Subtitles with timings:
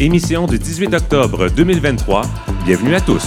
[0.00, 2.22] Émission du 18 octobre 2023.
[2.64, 3.22] Bienvenue à tous.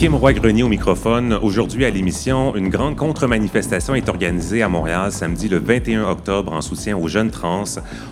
[0.00, 1.34] Kim Roy-Grenier au microphone.
[1.42, 6.62] Aujourd'hui à l'émission, une grande contre-manifestation est organisée à Montréal samedi le 21 octobre en
[6.62, 7.64] soutien aux jeunes trans.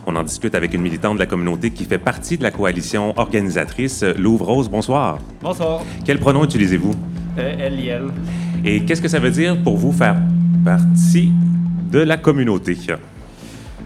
[0.06, 3.18] On en discute avec une militante de la communauté qui fait partie de la coalition
[3.18, 4.02] organisatrice.
[4.02, 5.16] Louvre Rose, bonsoir.
[5.40, 5.80] Bonsoir.
[6.04, 6.92] Quel pronom utilisez-vous?
[7.38, 8.08] Euh, elle, elle.
[8.66, 10.16] Et qu'est-ce que ça veut dire pour vous faire
[10.66, 11.32] partie
[11.90, 12.76] de la communauté?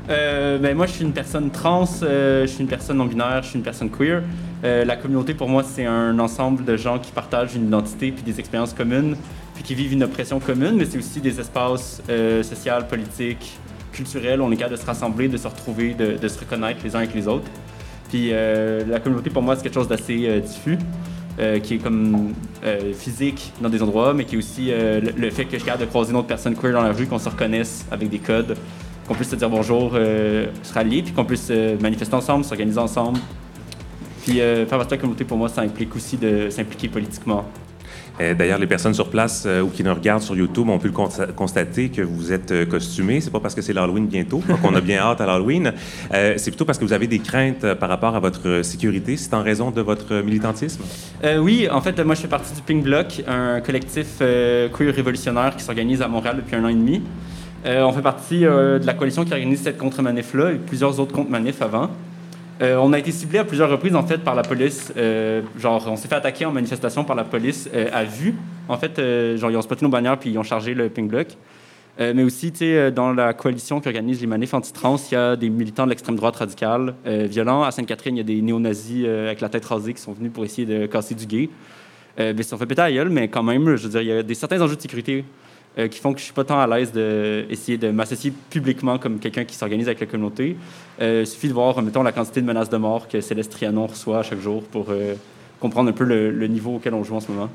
[0.09, 3.49] Euh, ben, moi, je suis une personne trans, euh, je suis une personne non-binaire, je
[3.49, 4.23] suis une personne queer.
[4.65, 8.23] Euh, la communauté, pour moi, c'est un ensemble de gens qui partagent une identité puis
[8.23, 9.17] des expériences communes,
[9.55, 12.03] puis qui vivent une oppression commune, mais c'est aussi des espaces
[12.43, 13.59] sociaux, politiques,
[13.93, 14.41] culturels.
[14.41, 17.01] On est capable de se rassembler, de se retrouver, de, de se reconnaître les uns
[17.01, 17.49] avec les autres.
[18.09, 20.79] Puis la communauté, pour moi, c'est quelque chose d'assez diffus.
[21.63, 22.33] qui est comme
[22.95, 25.91] physique dans des endroits, mais qui est aussi le, fait que je suis capable de
[25.91, 28.57] croiser une autre personne queer dans la rue, qu'on se reconnaisse avec des codes,
[29.13, 32.79] qu'on puisse se dire bonjour, euh, se rallier, puis qu'on puisse se manifester ensemble, s'organiser
[32.79, 33.19] ensemble.
[34.25, 37.45] Puis euh, faire partie de la communauté, pour moi, ça implique aussi de s'impliquer politiquement.
[38.21, 41.33] Euh, d'ailleurs, les personnes sur place ou qui nous regardent sur YouTube ont pu le
[41.35, 43.21] constater que vous êtes costumés.
[43.21, 45.75] C'est pas parce que c'est l'Halloween bientôt qu'on a bien hâte à l'Halloween.
[46.11, 49.19] c'est plutôt parce que vous avez des craintes par rapport à votre sécurité.
[49.19, 50.85] C'est en raison de votre militantisme?
[51.39, 55.65] oui, en fait, moi, je fais partie du Pink Block, un collectif queer révolutionnaire qui
[55.65, 57.03] s'organise à Montréal depuis un an et demi.
[57.65, 61.13] Euh, on fait partie euh, de la coalition qui organise cette contre-manif-là et plusieurs autres
[61.13, 61.91] contre-manifs avant.
[62.61, 64.93] Euh, on a été ciblé à plusieurs reprises en fait par la police.
[65.59, 68.35] genre, on s'est fait attaquer en manifestation par la police à vue.
[68.69, 69.01] En fait,
[69.37, 71.29] genre ils ont spoté nos bannières puis ils ont chargé le pink block.
[71.99, 72.53] mais aussi,
[72.95, 76.15] dans la coalition qui organise les manifs anti-trans, il y a des militants de l'extrême
[76.15, 77.65] droite radicale violents.
[77.65, 80.45] À Sainte-Catherine, il y a des néo-nazis avec la tête rasée qui sont venus pour
[80.45, 81.49] essayer de casser du gay.
[82.21, 84.09] Euh, ils se sont fait péter à gueule, mais quand même, je veux dire, il
[84.09, 85.25] y a des certains enjeux de sécurité
[85.79, 89.19] euh, qui font que je suis pas tant à l'aise d'essayer de, m'associer publiquement comme
[89.19, 90.57] quelqu'un qui s'organise avec la communauté.
[91.01, 93.87] Euh, il suffit de voir, mettons, la quantité de menaces de mort que Céleste Trianon
[93.87, 95.15] reçoit chaque jour pour euh,
[95.61, 97.49] comprendre un peu le, niveau auquel on joue en ce moment.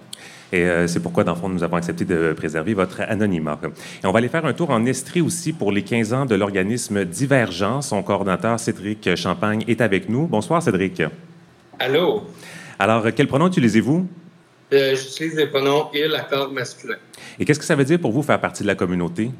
[0.51, 3.59] Et c'est pourquoi, dans le fond, nous avons accepté de préserver votre anonymat.
[4.01, 6.35] Et on va aller faire un tour en Estrie aussi pour les 15 ans de
[6.35, 7.81] l'organisme Divergent.
[7.81, 10.25] Son coordonnateur, Cédric Champagne, est avec nous.
[10.25, 11.03] Bonsoir, Cédric.
[11.77, 12.23] Allô?
[12.79, 14.07] Alors, quel pronom utilisez-vous?
[14.71, 16.95] J'utilise les pronoms il, accord masculin.
[17.39, 19.31] Et qu'est-ce que ça veut dire pour vous faire partie de la communauté?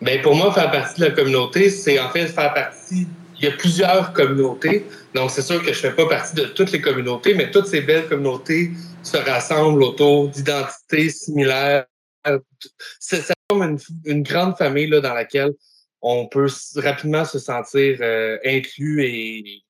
[0.00, 3.06] Bien, pour moi, faire partie de la communauté, c'est en fait faire partie.
[3.38, 4.84] Il y a plusieurs communautés.
[5.14, 7.66] Donc, c'est sûr que je ne fais pas partie de toutes les communautés, mais toutes
[7.66, 8.72] ces belles communautés
[9.02, 11.86] se rassemblent autour d'identités similaires.
[13.00, 15.52] C'est comme une, grande famille là, dans laquelle
[16.00, 19.62] on peut rapidement se sentir euh, inclus et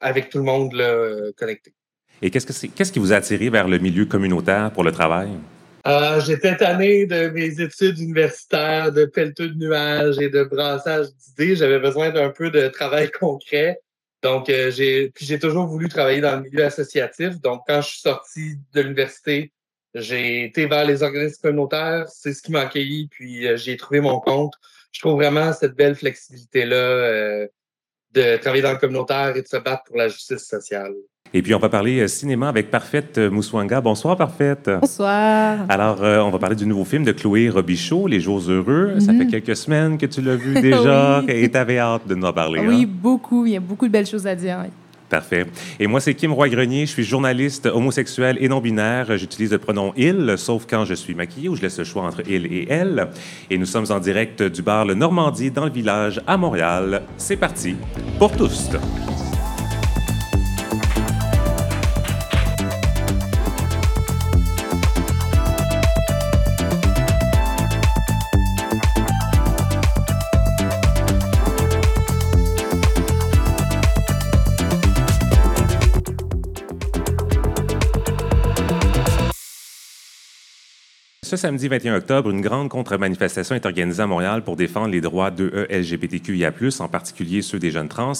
[0.00, 1.72] avec tout le monde là, connecté.
[2.22, 5.28] Et qu'est-ce, que qu'est-ce qui vous a attiré vers le milieu communautaire pour le travail?
[5.86, 11.56] Euh, j'étais tanné de mes études universitaires, de pelleteux de nuages et de brassage d'idées.
[11.56, 13.80] J'avais besoin d'un peu de travail concret.
[14.22, 17.38] Donc, euh, j'ai, j'ai toujours voulu travailler dans le milieu associatif.
[17.42, 19.52] Donc, quand je suis sorti de l'université,
[19.94, 22.08] j'ai été vers les organismes communautaires.
[22.08, 24.54] C'est ce qui m'a accueilli, puis euh, j'ai trouvé mon compte.
[24.90, 27.46] Je trouve vraiment cette belle flexibilité-là
[28.14, 30.92] de travailler dans le communautaire et de se battre pour la justice sociale.
[31.36, 33.80] Et puis, on va parler euh, cinéma avec Parfaite euh, Mouswanga.
[33.80, 34.70] Bonsoir, Parfaite.
[34.80, 35.66] Bonsoir.
[35.68, 39.00] Alors, euh, on va parler du nouveau film de Chloé Robichaud, Les Jours heureux.
[39.00, 39.30] Ça fait mhm.
[39.30, 42.60] quelques semaines que tu l'as vu déjà et tu avais hâte de nous en parler.
[42.64, 42.88] Oui, hein?
[42.88, 43.46] beaucoup.
[43.46, 44.58] Il y a beaucoup de belles choses à dire.
[45.08, 45.46] Parfait.
[45.78, 46.86] Et moi, c'est Kim Roy-Grenier.
[46.86, 49.16] Je suis journaliste homosexuel et non-binaire.
[49.16, 52.22] J'utilise le pronom il, sauf quand je suis maquillée, où je laisse le choix entre
[52.28, 53.08] il et elle.
[53.50, 57.02] Et nous sommes en direct du bar Le Normandie dans le village à Montréal.
[57.16, 57.76] C'est parti
[58.18, 58.70] pour tous.
[81.34, 85.32] Ce samedi 21 octobre, une grande contre-manifestation est organisée à Montréal pour défendre les droits
[85.32, 88.12] de LGBTQIA+, en particulier ceux des jeunes trans.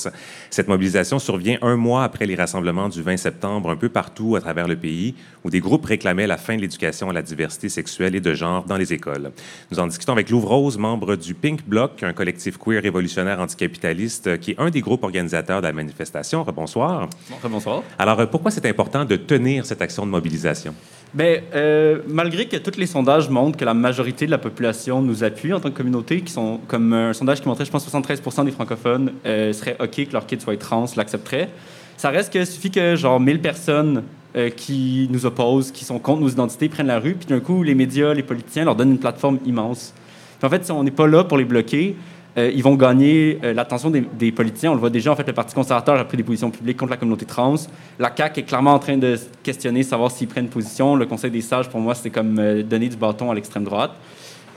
[0.51, 4.41] Cette mobilisation survient un mois après les rassemblements du 20 septembre un peu partout à
[4.41, 5.15] travers le pays,
[5.45, 8.65] où des groupes réclamaient la fin de l'éducation à la diversité sexuelle et de genre
[8.65, 9.31] dans les écoles.
[9.71, 14.41] Nous en discutons avec Louvre Rose, membre du Pink Bloc, un collectif queer révolutionnaire anticapitaliste
[14.41, 16.45] qui est un des groupes organisateurs de la manifestation.
[16.53, 17.09] Bonsoir.
[17.49, 17.85] Bonsoir.
[17.97, 20.75] Alors, pourquoi c'est important de tenir cette action de mobilisation?
[21.15, 25.23] Ben, euh, malgré que tous les sondages montrent que la majorité de la population nous
[25.23, 28.21] appuie en tant que communauté, qui sont comme un sondage qui montrait, je pense, 73
[28.45, 31.51] des francophones euh, seraient OK que leur kid soit trans, l'accepteraient.
[31.97, 34.03] Ça reste que suffit que genre 1000 personnes
[34.35, 37.63] euh, qui nous opposent, qui sont contre nos identités, prennent la rue, puis d'un coup,
[37.63, 39.95] les médias, les politiciens leur donnent une plateforme immense.
[40.43, 41.95] En fait, on n'est pas là pour les bloquer,
[42.37, 44.73] euh, ils vont gagner euh, l'attention des, politiciens.
[44.73, 46.91] On le voit déjà, en fait, le Parti conservateur a pris des positions publiques contre
[46.91, 47.55] la communauté trans.
[47.99, 50.97] La CAQ est clairement en train de questionner, savoir s'ils prennent position.
[50.97, 53.93] Le Conseil des sages, pour moi, c'est comme euh, donner du bâton à l'extrême droite.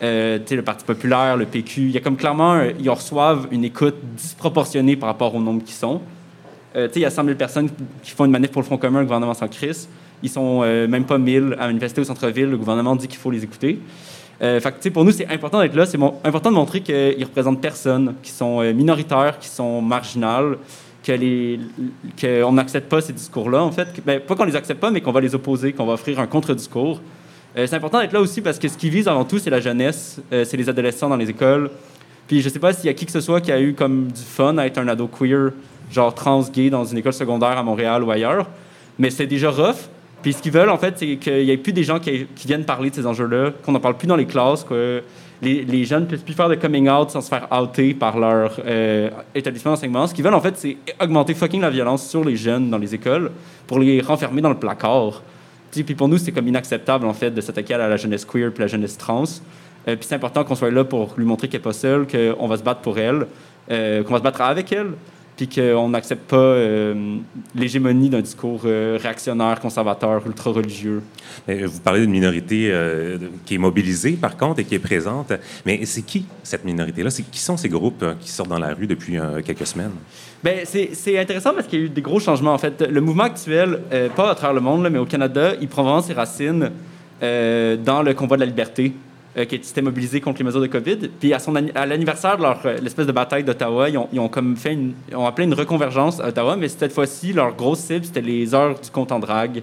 [0.01, 4.95] Le Parti populaire, le PQ, il y a comme clairement, ils reçoivent une écoute disproportionnée
[4.95, 6.01] par rapport au nombre qui sont.
[6.75, 7.69] Il y a 100 000 personnes
[8.03, 9.89] qui font une manif pour le Front commun, le gouvernement sans crise.
[10.21, 12.45] Ils sont même pas 1000 à manifester au centre-ville.
[12.45, 13.79] Le gouvernement dit qu'il faut les écouter.
[14.41, 15.85] Euh, fait pour nous, c'est important d'être là.
[15.85, 20.57] C'est important de montrer qu'ils représentent personne, qui sont euh, minoritaires, qui sont marginales,
[21.05, 23.87] qu'on n'accepte pas ces discours-là, en fait.
[24.05, 26.27] Ben, pas qu'on les accepte pas, mais qu'on va les opposer, qu'on va offrir un
[26.27, 27.01] contre-discours.
[27.57, 29.59] Euh, c'est important d'être là aussi parce que ce qui vise avant tout, c'est la
[29.59, 31.71] jeunesse, euh, c'est les adolescents dans les écoles.
[32.27, 34.07] Puis je sais pas s'il y a qui que ce soit qui a eu comme
[34.07, 35.51] du fun à être un ado queer,
[35.91, 38.47] genre trans gay dans une école secondaire à Montréal ou ailleurs,
[38.99, 39.89] mais c'est déjà rough.
[40.21, 42.65] Puis ce qu'ils veulent, en fait, c'est qu'il n'y ait plus des gens qui, viennent
[42.65, 45.03] parler de ces enjeux-là, qu'on n'en parle plus dans les classes, que
[45.41, 48.59] les, jeunes ne puissent plus faire de coming out sans se faire outer par leur
[48.65, 50.07] euh, établissement d'enseignement.
[50.07, 52.95] Ce qu'ils veulent, en fait, c'est augmenter fucking la violence sur les jeunes dans les
[52.95, 53.31] écoles
[53.67, 55.21] pour les renfermer dans le placard.
[55.71, 58.51] Puis, puis pour nous, c'est comme inacceptable, en fait, de s'attaquer à la jeunesse queer
[58.51, 59.23] puis la jeunesse trans.
[59.87, 62.47] Euh, puis c'est important qu'on soit là pour lui montrer qu'elle n'est pas seule, qu'on
[62.47, 63.27] va se battre pour elle,
[63.69, 64.93] euh, qu'on va se battre avec elle
[65.37, 67.17] puis qu'on n'accepte pas euh,
[67.53, 71.03] l'hégémonie d'un discours euh, réactionnaire, conservateur, ultra-religieux.
[71.47, 75.31] Vous parlez d'une minorité euh, qui est mobilisée, par contre, et qui est présente.
[75.63, 77.11] Mais c'est qui, cette minorité-là?
[77.31, 79.91] Qui sont ces groupes qui sortent dans la rue depuis quelques semaines?
[80.43, 82.53] Bien, c'est intéressant parce qu'il y a eu des gros changements.
[82.53, 83.79] En fait, le mouvement actuel,
[84.15, 86.71] pas à travers le monde, mais au Canada, il prend vraiment ses racines
[87.21, 88.93] dans le combat de la liberté
[89.37, 90.97] euh, qui s'étaient mobilisés contre les mesures de COVID.
[91.19, 94.57] Puis à, son, à l'anniversaire de leur euh, l'espèce de bataille d'Ottawa, ils ont, comme
[94.57, 94.75] fait
[95.09, 98.55] ils ont appelé une reconvergence à Ottawa, mais cette fois-ci, leur grosse cible, c'était les
[98.55, 99.61] heures du compte en drague,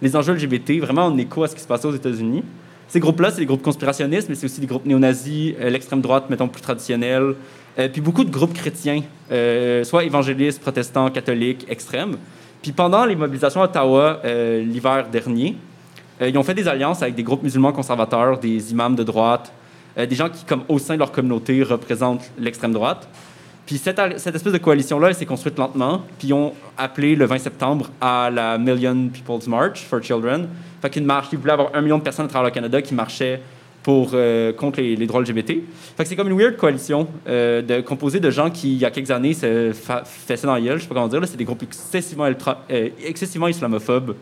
[0.00, 2.42] les enjeux LGBT, vraiment en écho à ce qui se passait aux États-Unis.
[2.88, 6.28] Ces groupes-là, c'est des groupes conspirationnistes, mais c'est aussi des groupes néo-nazis, euh, l'extrême droite,
[6.28, 7.34] mettons, plus traditionnelle,
[7.92, 9.02] puis beaucoup de groupes chrétiens,
[9.84, 12.16] soit évangélistes, protestants, catholiques, extrêmes.
[12.60, 15.56] Puis pendant les mobilisations à Ottawa l'hiver dernier,
[16.28, 19.52] ils ont fait des alliances avec des groupes musulmans conservateurs, des imams de droite,
[19.98, 23.08] euh, des gens qui, comme au sein de leur communauté, représentent l'extrême droite.
[23.66, 26.02] Puis cette, espèce de coalition-là, elle s'est construite lentement.
[26.18, 30.48] Puis ils ont appelé le 20 septembre à la Million People's March for Children.
[30.80, 32.94] Fait qu'une marche, ils voulaient avoir un million de personnes à travers le Canada qui
[32.94, 33.40] marchaient
[33.82, 35.62] pour, euh, contre les, droits LGBT.
[35.96, 37.06] Fait que c'est comme une weird coalition
[37.86, 40.82] composée de gens qui, il y a quelques années, se faisaient dans la gueule, je
[40.82, 41.20] sais pas comment dire.
[41.24, 44.14] C'est des groupes excessivement islamophobes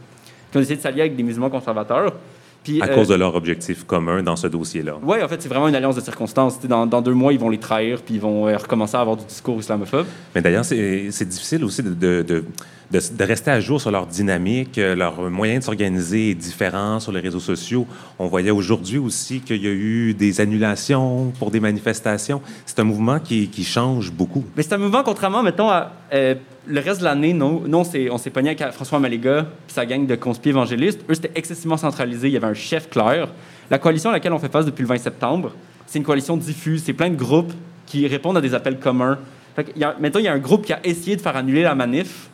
[0.50, 2.14] qui ont essayé de s'allier avec des musulmans conservateurs.
[2.62, 4.98] Puis, à cause de leur objectif commun dans ce dossier-là.
[5.02, 6.60] Oui, en fait, c'est vraiment une alliance de circonstances.
[6.60, 9.16] Dans, dans, deux mois, ils vont les trahir, puis ils vont euh, recommencer à avoir
[9.16, 10.06] du discours islamophobe.
[10.34, 12.44] Mais d'ailleurs, c'est difficile aussi de, de, de,
[12.90, 14.78] de, rester à jour sur leur dynamique.
[14.78, 17.86] Euh, leur moyen de s'organiser est différent sur les réseaux sociaux.
[18.18, 22.42] On voyait aujourd'hui aussi qu'il y a eu des annulations pour des manifestations.
[22.66, 24.44] C'est un mouvement qui, change beaucoup.
[24.56, 25.92] Mais c'est un mouvement, contrairement, mettons, à...
[26.12, 26.34] Euh,
[26.66, 30.14] le reste de l'année, non, non on s'est pogné avec François Maléga sa gang de
[30.14, 31.00] conspires évangélistes.
[31.08, 32.28] Eux, c'était excessivement centralisé.
[32.28, 33.28] Il y avait un chef clair.
[33.70, 35.52] La coalition à laquelle on fait face depuis le 20 septembre,
[35.86, 36.82] c'est une coalition diffuse.
[36.84, 37.52] C'est plein de groupes
[37.86, 39.18] qui répondent à des appels communs.
[39.56, 42.30] maintenant, il y a un groupe qui a essayé de faire annuler la manif.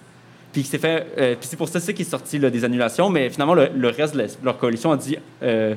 [0.56, 1.06] Puis c'est fait.
[1.18, 3.10] Euh, puis c'est pour ça, qui est sorti des annulations.
[3.10, 5.18] Mais finalement, le, reste de leur coalition a dit.
[5.42, 5.74] Euh,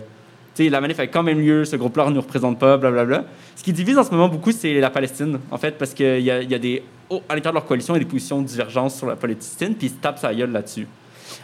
[0.57, 3.25] la manif a quand même lieu, ce groupe-là ne nous représente pas, blablabla.
[3.57, 6.31] Ce qui divise en ce moment beaucoup, c'est la Palestine, en fait, parce qu'il y,
[6.31, 9.07] a des à l'intérieur de leur coalition, il y a des positions de divergence sur
[9.07, 10.87] la Palestine, puis ils se tapent sa gueule là-dessus.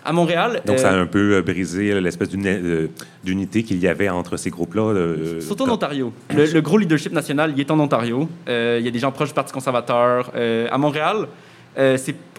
[0.03, 0.61] À Montréal.
[0.65, 2.87] Donc, ça a euh, un peu euh, brisé l'espèce euh,
[3.23, 5.15] d'unité qu'il y avait entre ces groupes-là.
[5.41, 6.13] Surtout en Ontario.
[6.29, 8.29] Le, gros leadership national, il est en Ontario.
[8.47, 10.31] Il y a des gens proches du Parti conservateur.
[10.35, 11.27] à Montréal,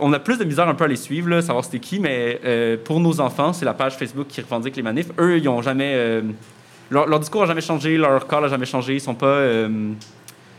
[0.01, 2.41] on a plus de misère un peu à les suivre, savoir c'était qui, mais
[2.85, 5.09] pour nos enfants, c'est la page Facebook qui revendique les manifs.
[5.19, 6.23] Eux, ils n'ont jamais.
[6.91, 8.95] Leur, discours n'a jamais changé, leur corps n'a jamais changé.
[8.95, 9.41] Ils sont pas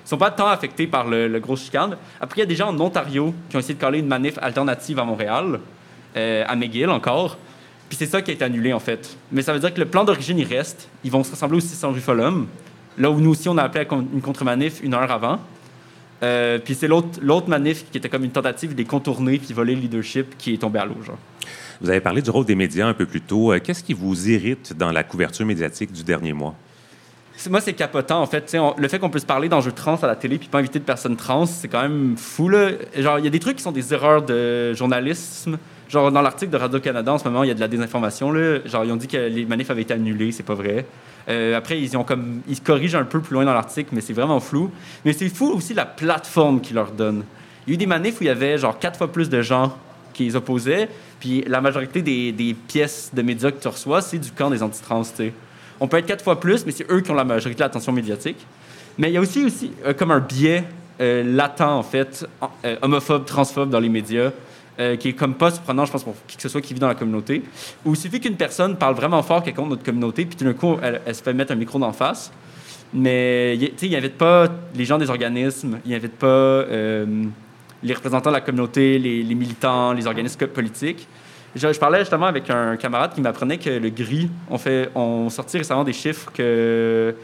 [0.07, 1.98] sont pas tant affectés par le, gros chicane.
[2.22, 4.38] Après, il y a des gens en Ontario qui ont essayé de coller une manif
[4.41, 5.60] alternative à Montréal,
[6.15, 7.38] euh, à McGill encore.
[7.89, 9.17] Puis c'est ça qui a été annulé, en fait.
[9.31, 10.88] Mais ça veut dire que le plan d'origine, il reste.
[11.03, 12.48] Ils vont se rassembler aussi sans rue Folum,
[12.98, 15.39] là où nous aussi, on a appelé une contre-manif une heure avant.
[16.24, 19.75] Euh, puis c'est l'autre manif qui était comme une tentative de les contourner puis voler
[19.75, 20.95] le leadership qui est tombé à l'eau.
[21.79, 23.53] Vous avez parlé du rôle des médias un peu plus tôt.
[23.53, 26.55] Euh, qu'est-ce qui vous irrite dans la couverture médiatique du dernier mois?
[27.51, 28.55] moi, c'est capotant, en fait.
[28.59, 30.83] On- le fait qu'on puisse parler d'enjeux trans à la télé puis pas inviter de
[30.83, 32.71] personnes trans, c'est quand même fou, là.
[32.97, 35.59] Genre, il y a des trucs qui sont des erreurs de journalisme.
[35.89, 38.60] Genre, dans l'article de Radio-Canada, en ce moment, il y a de la désinformation, là.
[38.65, 40.86] Genre, ils ont dit que les manifs avaient été annulés, c'est pas vrai.
[41.29, 44.13] Euh, après, ils, ont comme, ils corrigent un peu plus loin dans l'article, mais c'est
[44.13, 44.70] vraiment flou.
[45.06, 47.24] Mais c'est fou aussi la plateforme qu'ils leur donnent.
[47.65, 49.41] Il y a eu des manifs où il y avait, genre, quatre fois plus de
[49.41, 49.77] gens
[50.13, 50.89] qui les opposaient,
[51.20, 54.63] puis la majorité des, des pièces de médias que tu reçois, c'est du camp des
[54.63, 55.32] antitrans, tu.
[55.79, 57.91] On peut être quatre fois plus, mais c'est eux qui ont la majorité de l'attention
[57.91, 58.46] médiatique.
[58.98, 60.63] Mais il y a aussi, aussi euh, comme un biais
[61.00, 62.25] euh, latent, en fait,
[62.82, 64.32] homophobe, transphobe dans les médias,
[64.79, 66.79] euh, qui est comme pas surprenant, je pense, pour qui que ce soit qui vit
[66.79, 67.43] dans la communauté,
[67.86, 70.53] où il suffit qu'une personne parle vraiment fort quelqu'un de notre communauté, puis tout d'un
[70.53, 72.31] coup, elle, se fait mettre un micro d'en face.
[72.93, 77.25] Mais tu sais, il n'invite pas les gens des organismes, il n'invite pas euh,
[77.84, 81.07] les représentants de la communauté, les, les militants, les organismes politiques.
[81.55, 85.29] Je, je parlais justement avec un camarade qui m'apprenait que le gris, on, fait, on
[85.29, 87.15] sortit récemment des chiffres que.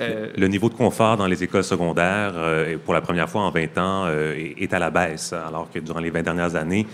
[0.00, 3.50] Euh, Le niveau de confort dans les écoles secondaires, euh, pour la première fois en
[3.50, 6.86] 20 ans, euh, est à la baisse, alors que durant les 20 dernières années,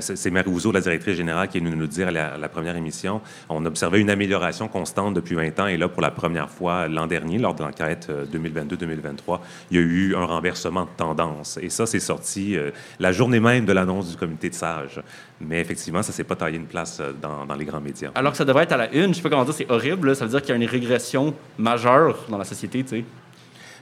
[0.00, 2.76] c'est c'est Marie Ouzo, la directrice générale, qui est venue nous dire à la, première
[2.76, 3.22] émission.
[3.48, 7.06] On observait une amélioration constante depuis 20 ans, et là, pour la première fois l'an
[7.06, 9.40] dernier, lors de l'enquête euh, 2022-2023,
[9.70, 11.58] il y a eu un renversement de tendance.
[11.62, 15.00] Et ça, c'est sorti euh, la journée même de l'annonce du comité de sages.
[15.40, 18.10] Mais effectivement, ça s'est pas taillé une place euh, dans, les grands médias.
[18.14, 20.14] alors que ça devrait être à la une, je sais pas comment dire, c'est horrible.
[20.14, 23.04] Ça veut dire qu'il y a une régression majeure dans la société, tu sais.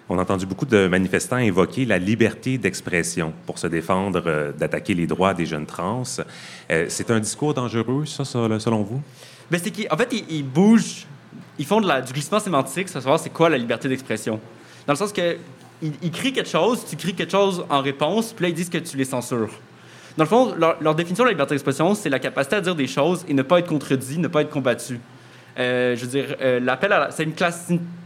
[0.09, 4.95] On a entendu beaucoup de manifestants évoquer la liberté d'expression pour se défendre euh, d'attaquer
[4.95, 6.05] les droits des jeunes trans.
[6.71, 9.03] Euh, c'est un discours dangereux, ça, selon vous?
[9.51, 11.07] Ben, c'est qu'en fait, ils, bougent,
[11.59, 14.41] ils font du glissement sémantique, savoir c'est quoi la liberté d'expression.
[14.87, 15.37] Dans le sens que
[15.83, 18.71] ils, ils crient quelque chose, tu cries quelque chose en réponse, puis là, ils disent
[18.71, 19.51] que tu les censures.
[20.17, 22.87] Dans le fond, leur définition de la liberté d'expression, c'est la capacité à dire des
[22.87, 24.99] choses et ne pas être contredit, ne pas être combattu.
[25.59, 27.33] Euh, je veux dire, euh, l'appel à c'est une,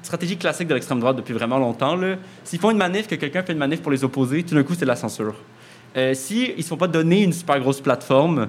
[0.02, 1.99] stratégie classique de l'extrême droite depuis vraiment longtemps.
[2.45, 4.75] S'ils font une manif, que quelqu'un fait une manif pour les opposer, tout d'un coup,
[4.75, 5.35] c'est de la censure.
[5.97, 8.49] Euh, S'ils ne se font pas donner une super grosse plateforme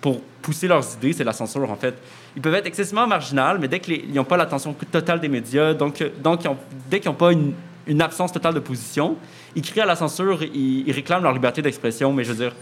[0.00, 1.94] pour pousser leurs idées, c'est la censure, en fait.
[2.34, 6.02] Ils peuvent être excessivement marginaux, mais dès qu'ils n'ont pas l'attention totale des médias, donc,
[6.90, 7.52] dès qu'ils n'ont pas une,
[7.86, 9.16] une absence totale de position,
[9.54, 12.54] ils crient à la censure, ils, ils réclament leur liberté d'expression, mais je veux dire,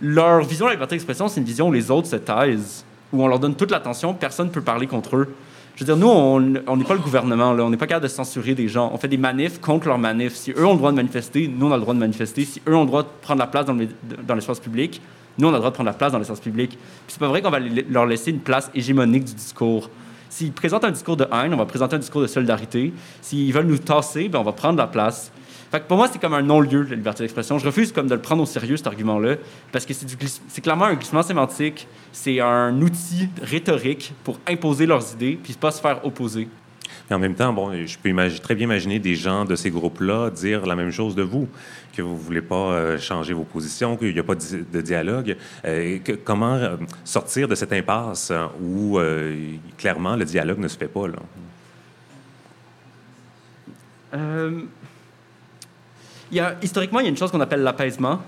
[0.00, 3.22] leur vision de la liberté d'expression, c'est une vision où les autres se taisent, où
[3.22, 5.34] on leur donne toute l'attention, personne ne peut parler contre eux.
[5.74, 6.40] Je veux dire, nous, on
[6.76, 8.90] n'est pas le gouvernement, on n'est pas capable de censurer des gens.
[8.94, 10.34] On fait des manifs contre leurs manifs.
[10.34, 12.44] Si eux ont le droit de manifester, nous, on a le droit de manifester.
[12.46, 13.88] Si eux ont le droit de prendre la place dans le-
[14.26, 15.02] dans l'espace public,
[15.38, 16.70] nous, on a le droit de prendre la place dans l'espace public.
[16.70, 17.58] Puis c'est pas vrai qu'on va
[17.90, 19.90] leur laisser une place hégémonique du discours.
[20.30, 22.94] S'ils présentent un discours de haine, on va présenter un discours de solidarité.
[23.20, 25.30] S'ils veulent nous tasser, ben on va prendre la place.
[25.70, 27.58] Fait que pour moi, c'est comme un non-lieu, la liberté d'expression.
[27.58, 29.36] Je refuse comme de le prendre au sérieux, cet argument-là,
[29.72, 31.88] parce que c'est, du gliss- c'est clairement un glissement sémantique.
[32.12, 36.48] C'est un outil rhétorique pour imposer leurs idées, puis pas se faire opposer.
[37.10, 40.30] Mais en même temps, bon, je peux très bien imaginer des gens de ces groupes-là
[40.30, 41.48] dire la même chose de vous,
[41.96, 44.64] que vous ne voulez pas euh, changer vos positions, qu'il n'y a pas de, di-
[44.72, 45.36] de dialogue.
[45.64, 48.32] Euh, que- comment euh, sortir de cette impasse
[48.62, 48.98] où,
[49.78, 51.08] clairement, le dialogue ne se fait pas?
[51.08, 51.18] Là?
[56.62, 58.20] Historiquement, il y a une chose qu'on appelle l'apaisement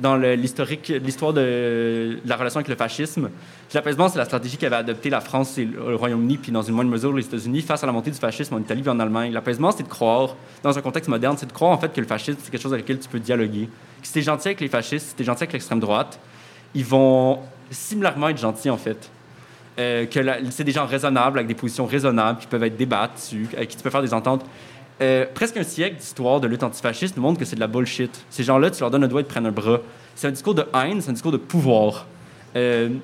[0.00, 3.30] dans l'histoire de la relation avec le fascisme.
[3.74, 6.90] L'apaisement, c'est la stratégie qu'avait adoptée la France et le Royaume-Uni, puis dans une moindre
[6.90, 9.32] mesure les États-Unis, face à la montée du fascisme en Italie et en Allemagne.
[9.32, 12.06] L'apaisement, c'est de croire, dans un contexte moderne, c'est de croire en fait que le
[12.06, 13.68] fascisme, c'est quelque chose avec lequel tu peux dialoguer.
[14.00, 16.18] Que si tu es gentil avec les fascistes, si tu es gentil avec l'extrême droite,
[16.74, 17.40] ils vont
[17.70, 19.10] similairement être gentils en fait.
[19.78, 23.70] Euh, que c'est des gens raisonnables, avec des positions raisonnables, qui peuvent être débattus, avec
[23.70, 24.44] qui tu peux faire des ententes.
[25.02, 28.24] Euh, presque un siècle d'histoire de lutte antifasciste nous montre que c'est de la bullshit.
[28.30, 29.80] Ces gens-là, tu leur donnes un doigt, ils te prennent un bras.
[30.14, 32.06] C'est un discours de haine, c'est un discours de pouvoir.
[32.54, 32.94] Euh, tu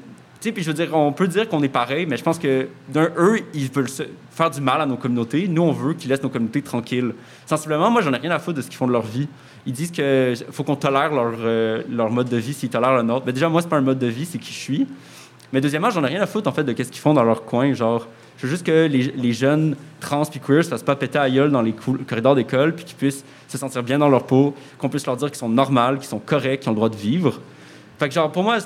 [0.40, 2.68] sais, puis je veux dire, on peut dire qu'on est pareil, mais je pense que
[2.88, 3.88] d'un, eux, ils veulent
[4.30, 5.48] faire du mal à nos communautés.
[5.48, 7.14] Nous, on veut qu'ils laissent nos communautés tranquilles.
[7.46, 9.26] Sensiblement, moi, j'en ai rien à foutre de ce qu'ils font de leur vie.
[9.66, 13.24] Ils disent qu'il faut qu'on tolère leur, euh, mode de vie s'ils tolèrent le nôtre.
[13.26, 14.86] Mais déjà, moi, c'est pas un mode de vie, c'est qui je suis.
[15.52, 17.44] Mais deuxièmement, j'en ai rien à foutre en fait de qu'est-ce qu'ils font dans leur
[17.44, 17.72] coin.
[17.72, 18.06] Genre,
[18.38, 21.50] je veux juste que les, jeunes trans puis queer se fassent pas péter à gueule
[21.50, 25.06] dans les corridors d'école puis qu'ils puissent se sentir bien dans leur peau, qu'on puisse
[25.06, 27.40] leur dire qu'ils sont normaux, qu'ils sont corrects, qu'ils ont le droit de vivre.
[27.98, 28.58] Fait genre pour moi,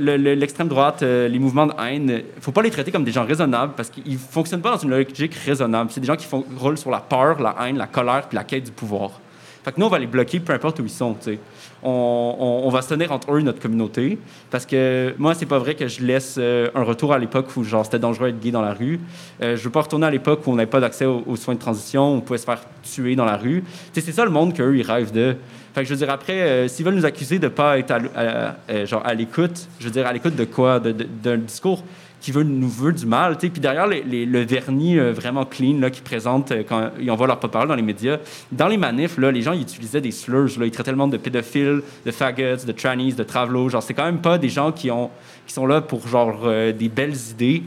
[0.00, 3.24] l'extrême droite, euh, les mouvements de haine, euh, faut pas les traiter comme des gens
[3.24, 5.90] raisonnables parce qu'ils fonctionnent pas dans une logique raisonnable.
[5.92, 8.42] C'est des gens qui font, roulent sur la peur, la haine, la colère puis la
[8.42, 9.20] quête du pouvoir.
[9.62, 11.14] Fait nous, on va les bloquer peu importe où ils sont.
[11.14, 11.38] tu.
[11.82, 14.18] On, va se tenir entre eux et notre communauté.
[14.50, 17.64] Parce que moi, c'est pas vrai que je laisse euh, un retour à l'époque où
[17.64, 19.00] genre c'était dangereux d'être gay dans la rue.
[19.42, 21.60] Euh, je veux pas retourner à l'époque où on n'avait pas d'accès aux, soins de
[21.60, 23.64] transition, où on pouvait se faire tuer dans la rue.
[23.92, 25.36] C'est ça le monde qu'eux, ils rêvent de.
[25.74, 29.02] Fait je veux dire, après, euh, s'ils veulent nous accuser de pas être à- genre
[29.04, 30.80] à l'écoute, je veux dire, à l'écoute de quoi?
[30.80, 31.82] D'un discours
[32.20, 33.36] qui veut, nous veut du mal.
[33.38, 37.74] Puis derrière le vernis vraiment clean là, qui présente quand ils envoient leur porte-parole dans
[37.74, 38.18] les médias,
[38.52, 40.58] dans les manifs, là, les gens ils utilisaient des slurs.
[40.58, 43.68] Là, ils traitaient le monde de pédophiles, de faggots, de trannies, de travelots.
[43.68, 45.10] Genre, c'est quand même pas des gens qui, ont,
[45.46, 47.62] qui sont là pour genre des belles idées.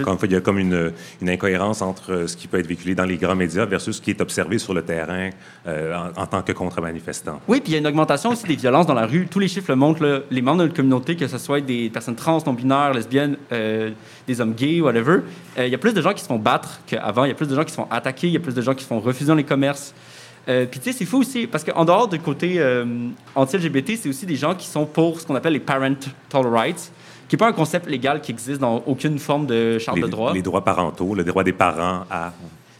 [0.00, 2.94] Encore il y a comme une, une, incohérence entre euh, ce qui peut être véhiculé
[2.94, 5.28] dans les grands médias versus ce qui est observé sur le terrain
[5.66, 7.40] euh, en, tant que contre-manifestant.
[7.46, 9.26] Oui, puis il y a une augmentation aussi des violences dans la rue.
[9.30, 10.24] Tous les chiffres le montrent.
[10.30, 13.90] les membres de la communauté, que ce soit des personnes trans, non-binaires, lesbiennes, euh,
[14.26, 15.20] des hommes gays, whatever,
[15.58, 17.24] il y a plus de gens qui se font battre qu'avant.
[17.24, 18.28] Il y a plus de gens qui se font attaquer.
[18.28, 19.94] Il y a plus de gens qui se font refuser dans les commerces.
[20.46, 22.64] puis tu sais, c'est fou aussi, parce qu'en dehors du côté
[23.34, 26.90] anti-LGBT, c'est aussi des gens qui sont pour ce qu'on appelle les parental rights
[27.32, 30.34] qui n'est pas un concept légal qui existe dans aucune forme de charte de droit.
[30.34, 32.30] Les droits parentaux, le droit des parents à...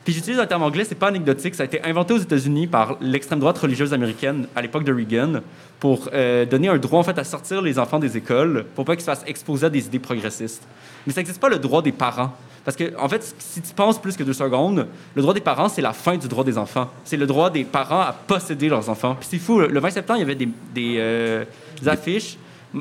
[0.05, 2.99] Puis j'utilise un terme anglais, c'est pas anecdotique, ça a été inventé aux États-Unis par
[3.01, 5.41] l'extrême droite religieuse américaine à l'époque de Reagan
[5.81, 8.95] pour euh, donner un droit en fait à sortir les enfants des écoles pour pas
[8.95, 10.69] qu'ils se fassent exposer à des idées progressistes.
[11.07, 12.33] Mais ça n'existe pas le droit des parents.
[12.63, 15.71] Parce que, en fait, si tu penses plus que deux secondes, le droit des parents,
[15.71, 16.91] c'est la fin du droit des enfants.
[17.05, 19.17] C'est le droit des parents à posséder leurs enfants.
[19.19, 21.45] Puis c'est fou, le 20 septembre, il y avait des, des euh,
[21.87, 22.37] affiches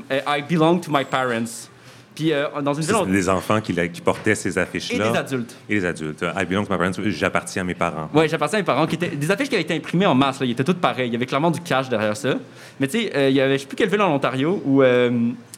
[0.09, 1.69] I belong to my parents.
[2.13, 5.05] Puis euh, dans une ville, Les enfants qui, qui portaient ces affiches-là.
[5.05, 5.55] Et les adultes.
[5.69, 6.25] Et les adultes.
[6.35, 6.91] I belong to my parents.
[7.05, 8.09] J'appartiens à mes parents.
[8.13, 8.85] Oui, j'appartiens à mes parents.
[8.85, 9.09] Qui étaient...
[9.09, 10.39] Des affiches qui avaient été imprimées en masse.
[10.39, 10.45] Là.
[10.45, 11.07] Ils étaient toutes pareilles.
[11.07, 12.35] Il y avait clairement du cash derrière ça.
[12.79, 14.61] Mais tu sais, euh, il y avait, je ne sais plus quelle ville en Ontario
[14.65, 15.09] où euh,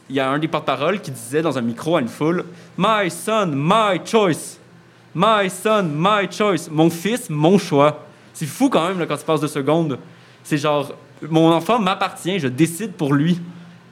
[0.08, 2.44] il y a un des porte-paroles qui disait dans un micro à une foule
[2.78, 4.58] My son, my choice.
[5.14, 6.68] My son, my choice.
[6.70, 8.06] Mon fils, mon choix.
[8.32, 9.98] C'est fou quand même là, quand tu passes deux secondes.
[10.42, 13.40] C'est genre, mon enfant m'appartient, je décide pour lui.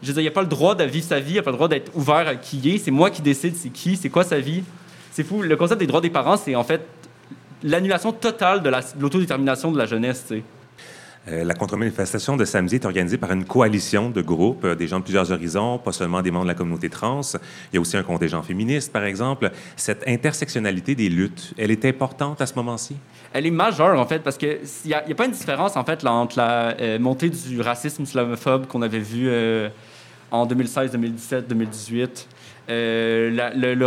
[0.03, 1.57] Je veux dire, il pas le droit de vivre sa vie, il n'a pas le
[1.57, 2.79] droit d'être ouvert à qui il est.
[2.79, 4.65] C'est moi qui décide c'est qui, c'est quoi sa vie.
[5.13, 5.43] C'est fou.
[5.43, 6.83] Le concept des droits des parents, c'est en fait
[7.63, 10.33] l'annulation totale de l'autodétermination de la jeunesse.
[11.29, 14.99] Euh, la contre-manifestation de samedi est organisée par une coalition de groupes, euh, des gens
[14.99, 17.21] de plusieurs horizons, pas seulement des membres de la communauté trans.
[17.73, 19.53] Il y a aussi un contingent féministe, par exemple.
[19.77, 22.97] Cette intersectionnalité des luttes, elle est importante à ce moment-ci?
[23.33, 26.05] Elle est majeure, en fait, parce qu'il n'y a, a, pas une différence, en fait,
[26.05, 29.31] entre la euh, montée du racisme islamophobe qu'on avait vu
[30.33, 32.29] en 2016, 2017, 2018.
[32.69, 33.87] le,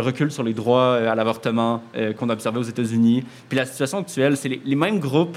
[0.00, 1.82] recul, sur les droits à l'avortement
[2.16, 3.24] qu'on a observé aux États-Unis.
[3.48, 5.36] Puis la situation actuelle, c'est les, mêmes groupes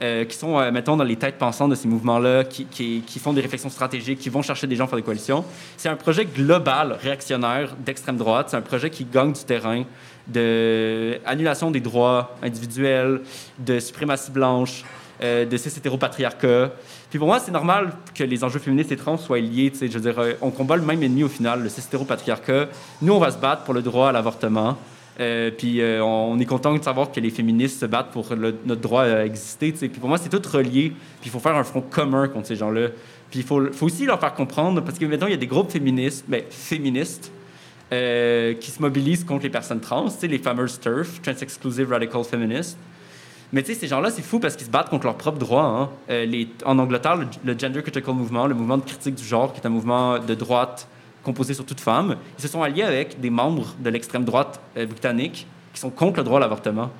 [0.00, 3.40] euh, qui sont, euh, mettons, dans les têtes pensantes de ces mouvements-là, qui, font des
[3.40, 5.44] réflexions stratégiques, qui vont chercher des gens pour faire des coalitions.
[5.76, 8.46] C'est un projet global, réactionnaire, d'extrême droite.
[8.50, 9.82] C'est un projet qui gagne du terrain
[10.28, 13.22] d'annulation des droits individuels,
[13.58, 14.84] de suprématie blanche,
[15.20, 16.70] euh, de cis hétéropatriarcat.
[17.10, 19.72] Puis pour moi, c'est normal que les enjeux féministes et trans soient liés.
[19.80, 22.68] Je veux dire, on combat le même ennemi au final, le cis hétéropatriarcat.
[23.00, 24.76] Nous, on va se battre pour le droit à l'avortement.
[25.20, 28.80] Euh, puis euh, on est content de savoir que les féministes se battent pour notre
[28.80, 29.72] droit à exister.
[29.72, 30.90] Puis pour moi, c'est tout relié.
[31.20, 32.88] Puis il faut faire un front commun contre ces gens-là.
[33.30, 35.46] Puis il faut, faut, aussi leur faire comprendre, parce que maintenant, il y a des
[35.46, 37.32] groupes féministes, mais féministes,
[37.92, 42.76] euh, qui se mobilisent contre les personnes trans, les fameuses TERF, Trans Exclusive Radical Feminists.
[43.52, 45.64] Mais tu sais, ces gens-là, c'est fou parce qu'ils se battent contre leurs propres droits.
[45.64, 45.88] Hein.
[46.08, 49.66] les, en Angleterre, le, Gender Critical Movement, le mouvement de critique du genre, qui est
[49.66, 50.86] un mouvement de droite
[51.28, 52.16] composé sur toute femme.
[52.38, 56.18] Ils se sont alliés avec des membres de l'extrême droite euh, britannique qui sont contre
[56.18, 56.90] le droit à l'avortement,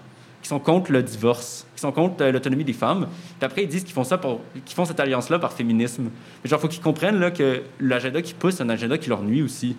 [0.43, 3.09] qui sont contre le divorce, qui sont contre euh, l'autonomie des femmes.
[3.39, 6.11] Puis après, ils disent qu'ils font ça pour, qu'ils font cette alliance-là par féminisme.
[6.43, 9.23] Mais genre, faut qu'ils comprennent là, que l'agenda qui pousse, c'est un agenda qui leur
[9.23, 9.77] nuit aussi,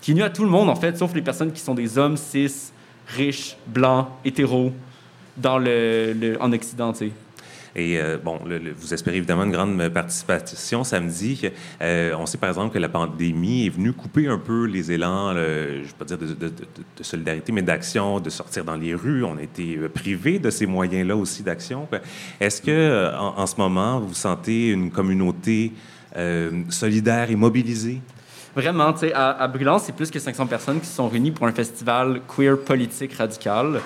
[0.00, 2.16] qui nuit à tout le monde en fait, sauf les personnes qui sont des hommes
[2.16, 2.72] cis,
[3.08, 4.72] riches, blancs, hétéros,
[5.36, 7.12] dans le, en Occident, tu sais.
[7.74, 8.38] Et euh, bon,
[8.76, 11.50] vous espérez évidemment une grande participation samedi.
[11.80, 15.32] Euh, on sait par exemple que la pandémie est venue couper un peu les élans,
[15.32, 15.38] je
[15.78, 16.52] ne vais pas dire de,
[17.00, 19.24] solidarité, mais d'action, de sortir dans les rues.
[19.24, 21.88] On a été euh, privés de ces moyens-là aussi d'action.
[22.40, 25.72] Est-ce que en, ce moment, vous sentez une communauté
[26.68, 28.00] solidaire et mobilisée?
[28.54, 31.30] Vraiment, tu sais, à, à Brûlant, c'est plus que 500 personnes qui se sont réunies
[31.30, 33.80] pour un festival queer politique radical.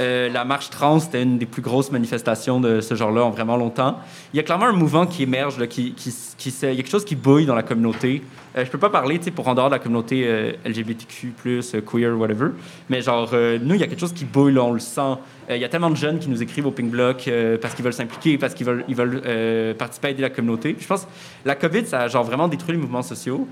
[0.00, 3.56] Euh, la marche trans, c'était une des plus grosses manifestations de ce genre-là en vraiment
[3.56, 3.98] longtemps.
[4.32, 7.16] Il y a clairement un mouvement qui émerge, qui, il y a quelque chose qui
[7.16, 8.22] bouille dans la communauté.
[8.56, 11.34] Euh, je peux pas parler pour en dehors de la communauté euh, LGBTQ,
[11.84, 12.50] queer, whatever,
[12.88, 15.16] mais genre, nous, il y a quelque chose qui bouille, on le sent.
[15.50, 17.28] Il y a tellement de jeunes qui nous écrivent au Pink Block
[17.60, 20.76] parce qu'ils veulent s'impliquer, parce qu'ils veulent, ils veulent participer à aider la communauté.
[20.78, 21.08] je pense que
[21.46, 23.48] la COVID, ça a genre, vraiment détruit les mouvements sociaux.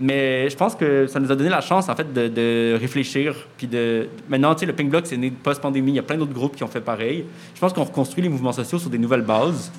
[0.00, 3.34] Mais je pense que ça nous a donné la chance, en fait, de, réfléchir.
[3.56, 4.08] Puis de...
[4.28, 5.92] Maintenant, tu sais, le Pink Block, c'est né post-pandémie.
[5.92, 7.24] Il y a plein d'autres groupes qui ont fait pareil.
[7.54, 9.70] Je pense qu'on reconstruit les mouvements sociaux sur des nouvelles bases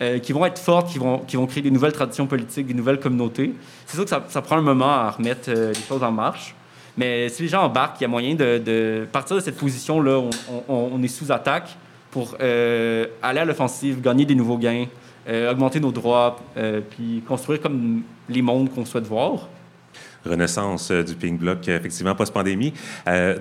[0.00, 2.74] euh, qui vont être fortes, qui vont, qui vont créer des nouvelles traditions politiques, des
[2.74, 3.54] nouvelles communautés.
[3.86, 6.54] C'est sûr que ça, prend un moment à remettre euh, les choses en marche.
[6.96, 10.22] Mais si les gens embarquent, il y a moyen de, partir de cette position-là.
[10.68, 11.76] On, on, est sous attaque
[12.10, 14.86] pour euh, aller à l'offensive, gagner des nouveaux gains,
[15.50, 16.38] augmenter nos droits,
[16.90, 19.48] puis construire comme les mondes qu'on souhaite voir.
[20.24, 22.72] renaissance du Pink Bloc, effectivement, post-pandémie.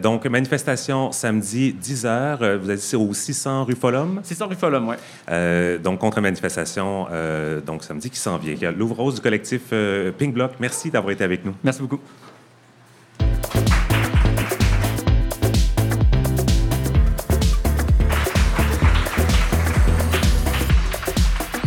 [0.01, 2.55] donc, manifestation samedi, 10 h.
[2.57, 4.19] Vous êtes ici au 600 rue Follum?
[4.23, 4.95] 600 rue Follum, oui.
[5.83, 7.07] donc, contre-manifestation,
[7.65, 8.71] donc samedi qui s'en vient.
[8.71, 9.73] Louvre Rose du collectif
[10.17, 11.55] Pink Bloc, merci d'avoir été avec nous.
[11.63, 11.99] Merci beaucoup.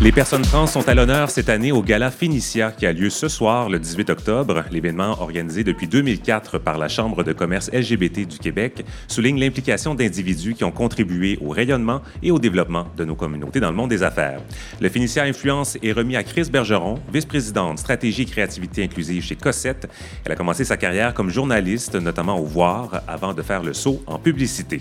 [0.00, 3.26] Les personnes trans sont à l'honneur cette année au Gala Phénicia qui a lieu ce
[3.26, 4.62] soir, le 18 octobre.
[4.70, 10.54] L'événement, organisé depuis 2004 par la Chambre de commerce LGBT du Québec, souligne l'implication d'individus
[10.54, 14.04] qui ont contribué au rayonnement et au développement de nos communautés dans le monde des
[14.04, 14.40] affaires.
[14.80, 19.88] Le Phénicia Influence est remis à Chris Bergeron, vice-présidente stratégie et créativité inclusive chez Cossette.
[20.24, 24.00] Elle a commencé sa carrière comme journaliste, notamment au Voir, avant de faire le saut
[24.06, 24.80] en publicité.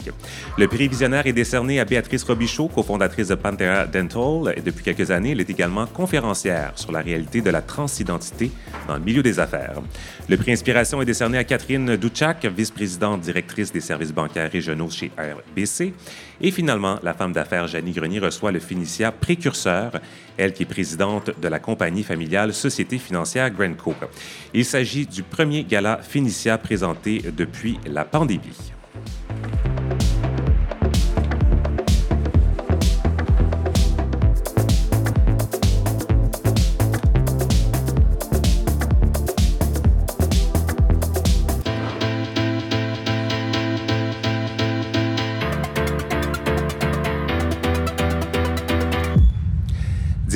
[0.60, 5.07] Le prix visionnaire est décerné à Béatrice Robichaud, cofondatrice de Pantera Dental, et depuis quelques
[5.12, 8.52] années, elle est également conférencière sur la réalité de la transidentité
[8.88, 9.82] dans le milieu des affaires.
[10.30, 15.12] Le prix Inspiration est décerné à Catherine Douchak, vice-présidente directrice des services bancaires régionaux chez
[15.18, 15.94] RBC.
[16.40, 20.00] Et finalement, la femme d'affaires Janie Grenier reçoit le Finicia Précurseur,
[20.38, 23.96] elle qui est présidente de la compagnie familiale Société financière Grenco.
[24.54, 28.74] Il s'agit du premier gala Finicia présenté depuis la pandémie.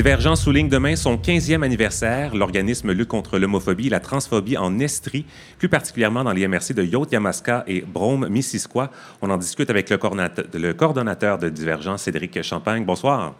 [0.01, 2.33] Divergent souligne demain son 15e anniversaire.
[2.33, 5.27] L'organisme lutte contre l'homophobie et la transphobie en Estrie,
[5.59, 8.89] plus particulièrement dans les MRC de Yacht-Yamaska et Brome-Missisquoi.
[9.21, 12.83] On en discute avec le coordonnateur, de Divergent, Cédric Champagne.
[12.83, 13.35] Bonsoir.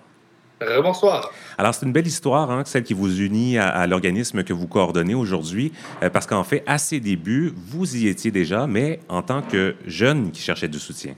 [0.83, 1.31] Bonsoir.
[1.57, 5.15] Alors, c'est une belle histoire, hein, celle qui vous unit à, l'organisme que vous coordonnez
[5.15, 5.71] aujourd'hui,
[6.03, 9.73] euh, parce qu'en fait, à ses débuts, vous y étiez déjà, mais en tant que
[9.87, 11.15] jeune qui cherchait du soutien.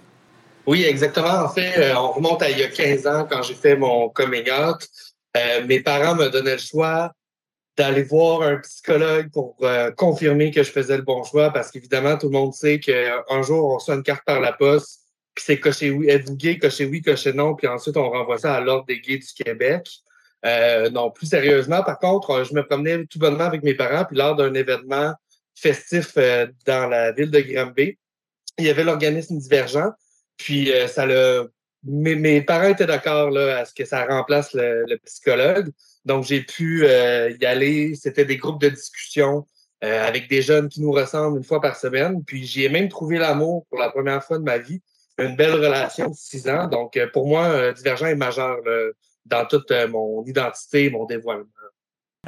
[0.65, 1.43] Oui, exactement.
[1.43, 4.07] En fait, euh, on remonte à il y a 15 ans quand j'ai fait mon
[4.07, 4.87] coming out.
[5.35, 7.13] Euh, mes parents me donnaient le choix
[7.75, 12.17] d'aller voir un psychologue pour euh, confirmer que je faisais le bon choix parce qu'évidemment,
[12.17, 15.01] tout le monde sait qu'un jour, on reçoit une carte par la poste,
[15.33, 18.53] puis c'est coché oui, êtes-vous gay, coché oui, coché non, puis ensuite, on renvoie ça
[18.53, 19.89] à l'Ordre des gays du Québec.
[20.45, 24.17] Euh, non, plus sérieusement, par contre, je me promenais tout bonnement avec mes parents, puis
[24.17, 25.13] lors d'un événement
[25.55, 26.15] festif
[26.65, 27.97] dans la ville de Granby,
[28.59, 29.91] il y avait l'organisme divergent,
[30.37, 31.45] puis ça l'a
[31.83, 35.71] mes, mes parents étaient d'accord là, à ce que ça remplace le, psychologue.
[36.05, 37.95] Donc, j'ai pu euh, y aller.
[37.95, 39.47] C'était des groupes de discussion
[39.83, 42.23] euh, avec des jeunes qui nous ressemblent une fois par semaine.
[42.23, 44.81] Puis, j'y ai même trouvé l'amour pour la première fois de ma vie.
[45.17, 46.67] Une belle relation de six ans.
[46.67, 48.57] Donc, euh, pour moi, Divergent est majeur
[49.25, 51.45] dans toute mon identité, mon dévoilement.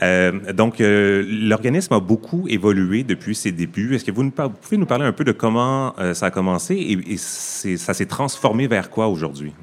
[0.03, 3.95] Euh, donc, euh, l'organisme a beaucoup évolué depuis ses débuts.
[3.95, 7.17] Est-ce que vous, pouvez nous parler un peu de comment euh, ça a commencé et,
[7.17, 9.53] ça s'est transformé vers quoi aujourd'hui?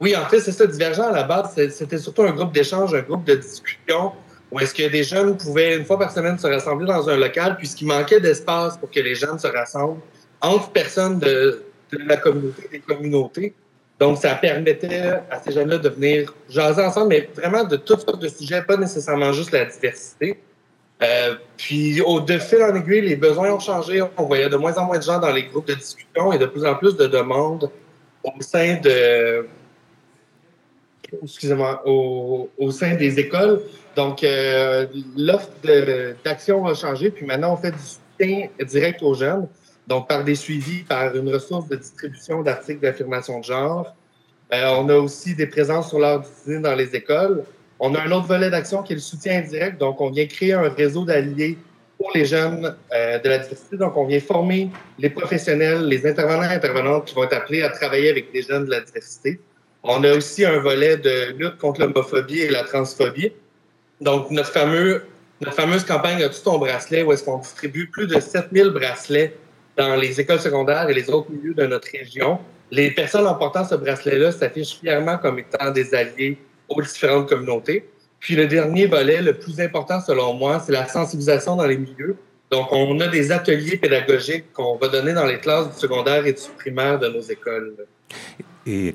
[0.00, 0.66] Oui, en fait, c'est ça.
[0.66, 4.12] Divergent, à la base, c'était surtout un groupe d'échange, un groupe de discussion
[4.50, 7.56] où est-ce que des jeunes pouvaient, une fois par semaine, se rassembler dans un local,
[7.56, 10.00] puisqu'il manquait d'espace pour que les jeunes se rassemblent
[10.42, 13.54] entre personnes de, la communauté, des communautés.
[14.02, 18.20] Donc, ça permettait à ces jeunes-là de venir jaser ensemble, mais vraiment de toutes sortes
[18.20, 20.40] de sujets, pas nécessairement juste la diversité.
[21.04, 24.02] Euh, puis, au de fil en aiguille, les besoins ont changé.
[24.16, 26.46] On voyait de moins en moins de gens dans les groupes de discussion et de
[26.46, 27.70] plus en plus de demandes
[28.24, 29.46] au sein de,
[31.22, 33.60] excusez-moi, au, sein des écoles.
[33.94, 35.48] Donc, euh, l'offre
[36.24, 39.46] d'action a changé, puis maintenant, on fait du soutien direct aux jeunes.
[39.86, 43.94] Donc, par des suivis, par une ressource de distribution d'articles d'affirmation de genre.
[44.52, 47.44] Euh, on a aussi des présences sur l'heure du dans les écoles.
[47.80, 49.78] On a un autre volet d'action qui est le soutien indirect.
[49.78, 51.58] Donc, on vient créer un réseau d'alliés
[51.98, 53.76] pour les jeunes euh, de la diversité.
[53.76, 57.70] Donc, on vient former les professionnels, les intervenants et intervenantes qui vont être appelés à
[57.70, 59.40] travailler avec des jeunes de la diversité.
[59.82, 63.32] On a aussi un volet de lutte contre l'homophobie et la transphobie.
[64.00, 68.70] Donc, notre, fameuse campagne a tout ton bracelet où est-ce qu'on distribue plus de 7000
[68.70, 69.34] bracelets
[69.76, 72.38] dans les écoles secondaires et les autres milieux de notre région.
[72.70, 77.88] Les personnes en portant ce bracelet-là s'affichent fièrement comme étant des alliés aux différentes communautés.
[78.18, 82.16] Puis le dernier volet, le plus important selon moi, c'est la sensibilisation dans les milieux.
[82.50, 86.32] Donc, on a des ateliers pédagogiques qu'on va donner dans les classes du secondaire et
[86.32, 87.74] du primaire de nos écoles.
[88.66, 88.94] Et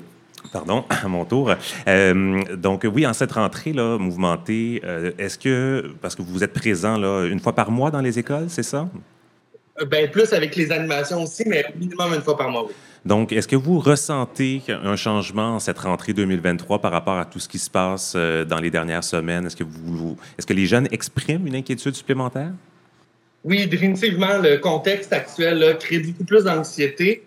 [0.52, 1.52] Pardon, à mon tour.
[1.86, 6.52] Euh, donc oui, en cette rentrée là, mouvementée, euh, est-ce que, parce que vous êtes
[6.52, 8.88] présent là, une fois par mois dans les écoles, c'est ça?
[9.86, 12.74] Ben, plus avec les animations aussi, mais minimum une fois par mois, oui.
[13.04, 17.38] Donc, est-ce que vous ressentez un changement en cette rentrée 2023 par rapport à tout
[17.38, 19.46] ce qui se passe euh, dans les dernières semaines?
[19.46, 22.50] Est-ce que, vous, est-ce que les jeunes expriment une inquiétude supplémentaire?
[23.44, 27.24] Oui, définitivement, le contexte actuel là, crée beaucoup plus d'anxiété.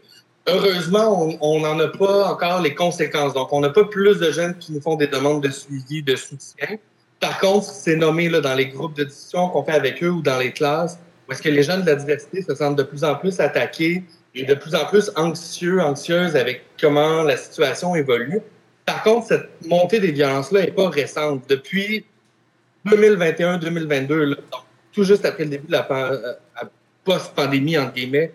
[0.48, 3.34] Heureusement, on n'en a pas encore les conséquences.
[3.34, 6.16] Donc, on n'a pas plus de jeunes qui nous font des demandes de suivi, de
[6.16, 6.78] soutien.
[7.20, 10.22] Par contre, c'est nommé là, dans les groupes de discussion qu'on fait avec eux ou
[10.22, 11.00] dans les classes,
[11.32, 14.04] est-ce que les jeunes de la diversité se sentent de plus en plus attaqués
[14.36, 18.41] et de plus en plus anxieux, anxieuses avec comment la situation évolue.
[18.86, 21.44] Par contre, cette montée des violences-là n'est pas récente.
[21.48, 22.06] Depuis
[22.86, 24.38] 2021-2022,
[24.91, 26.34] tout juste après le début de la euh,
[27.06, 28.34] post-pandémie, entre guillemets,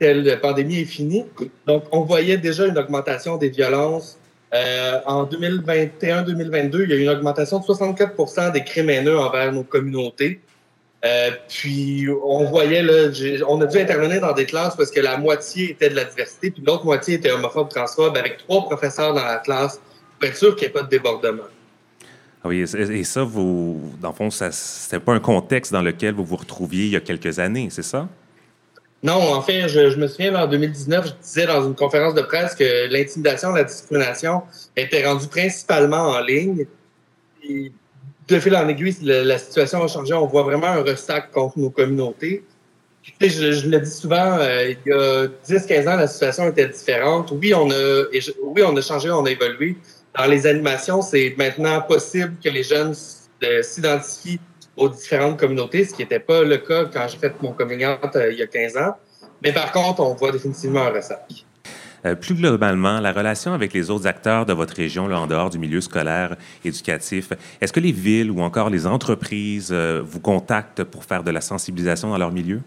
[0.00, 1.24] la pandémie est finie.
[1.66, 4.18] Donc, on voyait déjà une augmentation des violences.
[4.54, 9.52] Euh, en 2021-2022, il y a eu une augmentation de 64% des crimes haineux envers
[9.52, 10.40] nos communautés.
[11.04, 13.10] Euh, puis on voyait là,
[13.48, 16.52] on a dû intervenir dans des classes parce que la moitié était de la diversité,
[16.52, 19.80] puis l'autre moitié était homophobe, transphobe, avec trois professeurs dans la classe
[20.18, 21.42] pour être sûr qu'il n'y ait pas de débordement.
[22.44, 26.14] Ah oui, et ça, vous, dans le fond, ce n'était pas un contexte dans lequel
[26.14, 28.08] vous vous retrouviez il y a quelques années, c'est ça?
[29.02, 32.54] Non, en fait, je, me souviens, en 2019, je disais dans une conférence de presse
[32.54, 34.42] que l'intimidation, la discrimination
[34.76, 36.66] était rendue principalement en ligne.
[37.42, 37.72] Et
[38.28, 40.14] de fil en aiguille, la, situation a changé.
[40.14, 42.44] On voit vraiment un ressac contre nos communautés.
[43.20, 47.32] je, le dis souvent, euh, il y a 10-15 ans, la situation était différente.
[47.32, 48.04] Oui, on a,
[48.44, 49.76] oui, on a changé, on a évolué.
[50.16, 52.94] Dans les animations, c'est maintenant possible que les jeunes
[53.44, 54.40] euh, s'identifient
[54.76, 58.32] aux différentes communautés, ce qui n'était pas le cas quand j'ai fait mon coming euh,
[58.32, 58.94] il y a 15 ans.
[59.42, 61.44] Mais par contre, on voit définitivement un ressac.
[62.04, 65.50] Euh, plus globalement, la relation avec les autres acteurs de votre région, là, en dehors
[65.50, 70.84] du milieu scolaire, éducatif, est-ce que les villes ou encore les entreprises euh, vous contactent
[70.84, 72.60] pour faire de la sensibilisation dans leur milieu?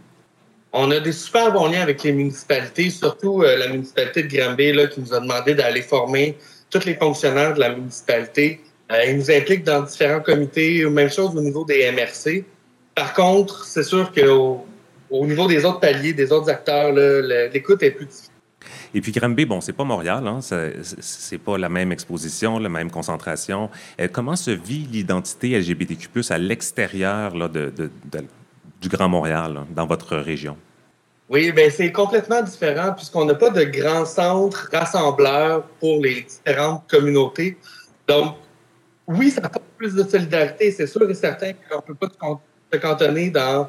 [0.73, 4.87] On a des super bons liens avec les municipalités, surtout la municipalité de Granby là,
[4.87, 6.37] qui nous a demandé d'aller former
[6.69, 8.59] tous les fonctionnaires de la municipalité
[8.91, 12.43] euh, ils nous impliquent dans différents comités, même chose au niveau des MRC.
[12.93, 14.65] Par contre, c'est sûr qu'au
[15.09, 18.31] au niveau des autres paliers, des autres acteurs, l'écoute est plus difficile.
[18.93, 20.39] Et puis Granby, bon, c'est pas Montréal, hein?
[20.41, 23.69] c'est pas la même exposition, la même concentration.
[23.99, 27.71] Euh, comment se vit l'identité LGBTQ+ à l'extérieur de,
[28.81, 30.57] du Grand Montréal, dans votre région?
[31.27, 36.87] Oui, ben c'est complètement différent puisqu'on n'a pas de grand centre rassembleur pour les différentes
[36.87, 37.57] communautés.
[38.07, 38.35] Donc,
[39.07, 40.71] oui, ça apporte plus de solidarité.
[40.71, 42.07] C'est sûr et certain qu'on ne peut pas
[42.71, 43.67] se cantonner dans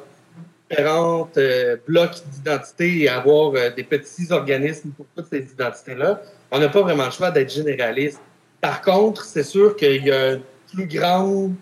[0.69, 6.21] différents euh, blocs d'identité et avoir euh, des petits organismes pour toutes ces identités-là.
[6.51, 8.19] On n'a pas vraiment le choix d'être généraliste.
[8.61, 10.41] Par contre, c'est sûr qu'il y a une
[10.73, 11.53] plus grande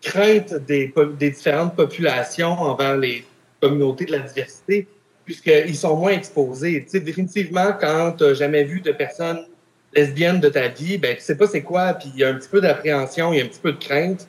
[0.00, 3.24] crainte des, des différentes populations envers les
[3.60, 4.86] communautés de la diversité,
[5.24, 6.84] puisqu'ils sont moins exposés.
[6.84, 9.46] Tu sais, définitivement, quand tu n'as jamais vu de personnes
[9.94, 12.34] lesbienne de ta vie, ben, tu sais pas c'est quoi, puis il y a un
[12.34, 14.26] petit peu d'appréhension, il y a un petit peu de crainte.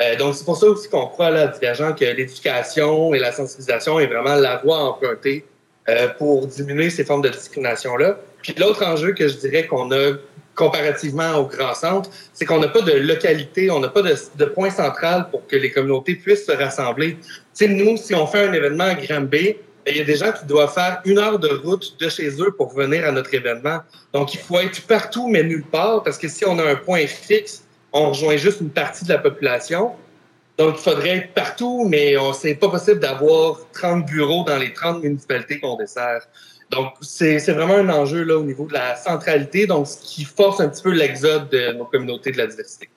[0.00, 4.00] Euh, donc, c'est pour ça aussi qu'on croit, là, divergent, que l'éducation et la sensibilisation
[4.00, 5.44] est vraiment la voie empruntée
[5.88, 8.18] euh, pour diminuer ces formes de discrimination-là.
[8.42, 10.12] Puis l'autre enjeu que je dirais qu'on a
[10.54, 14.70] comparativement au grand centre, c'est qu'on n'a pas de localité, on n'a pas de, point
[14.70, 17.14] central pour que les communautés puissent se rassembler.
[17.14, 17.20] Tu
[17.54, 20.44] sais, nous, si on fait un événement à Granby, il y a des gens qui
[20.46, 23.78] doivent faire une heure de route de chez eux pour venir à notre événement.
[24.12, 27.06] Donc, il faut être partout, mais nulle part, parce que si on a un point
[27.06, 29.92] fixe, on rejoint juste une partie de la population.
[30.58, 35.02] Donc, il faudrait être partout, mais c'est pas possible d'avoir 30 bureaux dans les 30
[35.02, 36.26] municipalités qu'on dessert.
[36.70, 40.60] Donc, c'est vraiment un enjeu là, au niveau de la centralité, donc ce qui force
[40.60, 42.88] un petit peu l'exode de nos communautés de la diversité.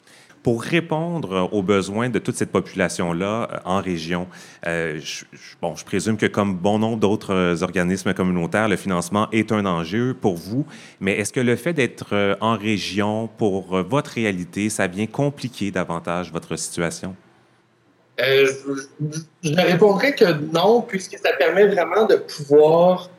[0.44, 4.28] Pour répondre aux besoins de toute cette population-là euh, en région,
[4.68, 5.24] euh, je,
[5.62, 9.66] bon, je présume que comme bon nombre d'autres euh, organismes communautaires, le financement est un
[9.66, 10.66] enjeu pour vous,
[11.00, 16.32] mais est-ce que le fait d'être en région pour votre réalité, ça vient compliquer davantage
[16.32, 17.16] votre situation?
[18.20, 18.46] je,
[19.44, 23.10] je répondrais que non, puisque ça permet vraiment de pouvoir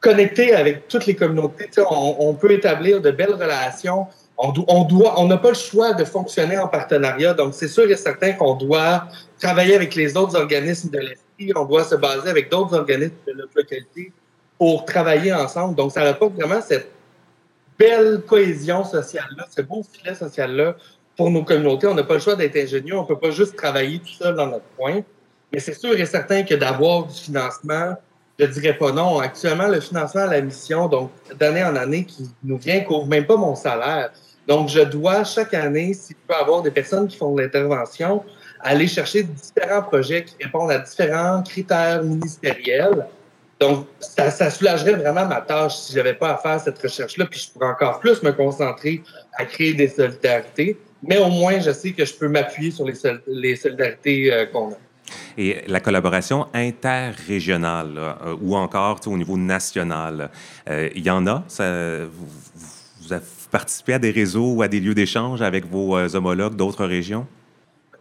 [0.00, 1.68] connecter avec toutes les communautés.
[1.78, 4.06] On, on, peut établir de belles relations
[4.42, 7.34] on, n'a pas le choix de fonctionner en partenariat.
[7.34, 9.06] Donc, c'est sûr et certain qu'on doit
[9.38, 11.52] travailler avec les autres organismes de l'Esprit.
[11.54, 14.12] On doit se baser avec d'autres organismes de notre localité
[14.58, 15.74] pour travailler ensemble.
[15.74, 16.90] Donc, ça pas vraiment cette
[17.78, 20.76] belle cohésion sociale-là, ce beau filet social-là
[21.16, 21.86] pour nos communautés.
[21.86, 22.96] On n'a pas le choix d'être ingénieux.
[22.96, 25.02] On peut pas juste travailler tout seul dans notre coin.
[25.52, 27.94] Mais c'est sûr et certain que d'avoir du financement,
[28.38, 29.18] je dirais pas non.
[29.18, 33.26] Actuellement, le financement à la mission, donc d'année en année, qui nous vient, couvre même
[33.26, 34.12] pas mon salaire.
[34.50, 38.24] Donc, je dois chaque année, s'il peut y avoir des personnes qui font de l'intervention,
[38.58, 43.06] aller chercher différents projets qui répondent à différents critères ministériels.
[43.60, 47.52] Donc, ça, soulagerait vraiment ma tâche si j'avais pas à faire cette recherche-là, puis je
[47.52, 50.76] pourrais encore plus me concentrer à créer des solidarités.
[51.00, 52.94] Mais au moins, je sais que je peux m'appuyer sur les,
[53.28, 54.76] les solidarités euh, qu'on a.
[55.38, 60.28] Et la collaboration interrégionale euh, ou encore au niveau national,
[60.68, 61.44] euh, il y en a?
[61.46, 62.26] Ça, vous,
[63.06, 63.12] vous,
[63.50, 67.26] avez participé à des réseaux ou à des lieux d'échange avec vos homologues d'autres régions?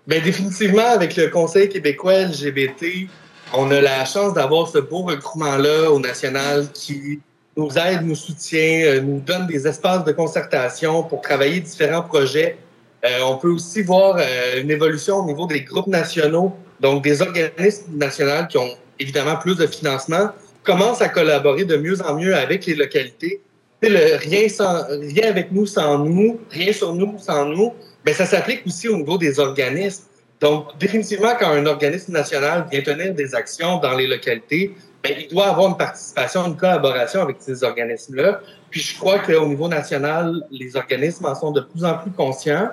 [0.07, 3.07] Bien, définitivement, avec le Conseil québécois LGBT,
[3.53, 7.19] on a la chance d'avoir ce beau regroupement-là au national qui
[7.57, 12.57] nous aide, nous soutient, euh, nous donne des espaces de concertation pour travailler différents projets.
[13.05, 17.21] Euh, on peut aussi voir euh, une évolution au niveau des groupes nationaux, donc des
[17.21, 20.29] organismes nationaux qui ont évidemment plus de financement,
[20.63, 23.41] commencent à collaborer de mieux en mieux avec les localités.
[23.81, 28.25] Le rien, sans, rien avec nous sans nous, rien sur nous sans nous, ben, ça
[28.25, 30.03] s'applique aussi au niveau des organismes.
[30.41, 35.27] Donc, définitivement, quand un organisme national vient tenir des actions dans les localités, ben, il
[35.29, 38.41] doit avoir une participation, une collaboration avec ces organismes-là.
[38.69, 42.69] Puis je crois qu'au niveau national, les organismes en sont de plus en plus conscients.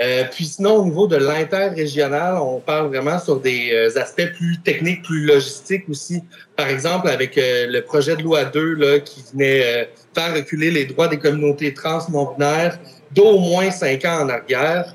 [0.00, 4.58] Euh, puis sinon, au niveau de l'interrégional, on parle vraiment sur des euh, aspects plus
[4.60, 6.22] techniques, plus logistiques aussi.
[6.56, 10.86] Par exemple, avec euh, le projet de loi 2 là, qui venait faire reculer les
[10.86, 12.78] droits des communautés trans non-binaires
[13.12, 14.94] d'au moins cinq ans en arrière.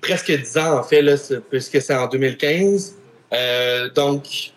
[0.00, 1.14] Presque dix ans, en fait, là,
[1.50, 2.94] puisque c'est en 2015.
[3.94, 4.52] donc,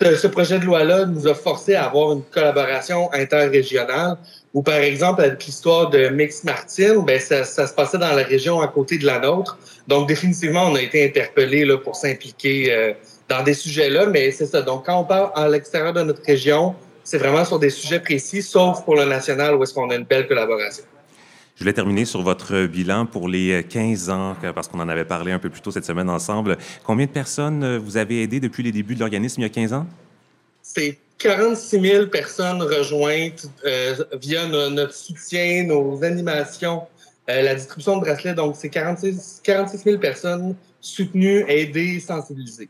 [0.00, 4.18] ce projet de loi-là nous a forcé à avoir une collaboration interrégionale
[4.54, 8.60] où, par exemple, avec l'histoire de Mix Martin, ben, ça, se passait dans la région
[8.60, 9.58] à côté de la nôtre.
[9.88, 12.92] Donc, définitivement, on a été interpellés là, pour s'impliquer euh,
[13.28, 14.62] dans des sujets-là, mais c'est ça.
[14.62, 18.42] Donc, quand on parle à l'extérieur de notre région, c'est vraiment sur des sujets précis,
[18.42, 20.84] sauf pour le national où est-ce qu'on a une belle collaboration.
[21.56, 25.32] Je voulais terminer sur votre bilan pour les 15 ans, parce qu'on en avait parlé
[25.32, 26.58] un peu plus tôt cette semaine ensemble.
[26.84, 29.50] Combien de personnes euh, vous avez aidé depuis les débuts de l'organisme il y a
[29.50, 29.86] 15 ans?
[30.74, 36.82] C'est 46 000 personnes rejointes euh, via notre soutien, nos animations,
[37.30, 38.34] euh, la distribution de bracelets.
[38.34, 42.68] Donc, c'est 46, 46 000 personnes soutenues, aidées, sensibilisées.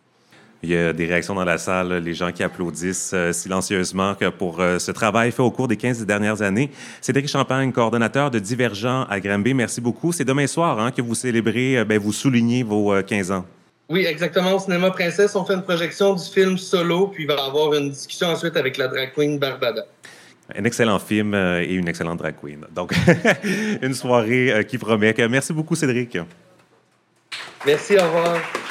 [0.62, 4.60] Il y a des réactions dans la salle, les gens qui applaudissent euh, silencieusement pour
[4.60, 6.70] euh, ce travail fait au cours des 15 dernières années.
[7.00, 10.12] Cédric Champagne, coordonnateur de Divergent à Granby, merci beaucoup.
[10.12, 13.44] C'est demain soir hein, que vous célébrez, ben, vous soulignez vos 15 ans.
[13.88, 14.52] Oui, exactement.
[14.54, 17.74] Au Cinéma Princesse, on fait une projection du film solo, puis il va y avoir
[17.74, 19.84] une discussion ensuite avec la drag queen Barbada.
[20.54, 22.64] Un excellent film et une excellente drag queen.
[22.74, 22.92] Donc,
[23.82, 25.14] une soirée qui promet.
[25.28, 26.18] Merci beaucoup, Cédric.
[27.66, 28.63] Merci, au revoir.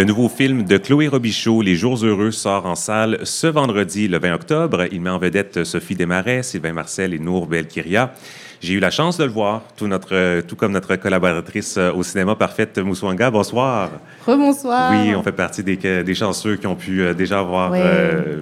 [0.00, 4.18] Le nouveau film de Chloé Robichaud, Les Jours Heureux, sort en salle ce vendredi, le
[4.18, 4.86] 20 octobre.
[4.90, 8.14] Il met en vedette Sophie Desmarais, Sylvain Marcel et Nour Belkiria.
[8.62, 12.34] J'ai eu la chance de le voir, tout, notre, tout comme notre collaboratrice au cinéma
[12.34, 13.30] parfaite, Moussouanga.
[13.30, 13.90] Bonsoir.
[14.26, 14.90] Rebonsoir.
[14.90, 18.40] Oui, on fait partie des, des chanceux qui ont pu euh, déjà avoir euh,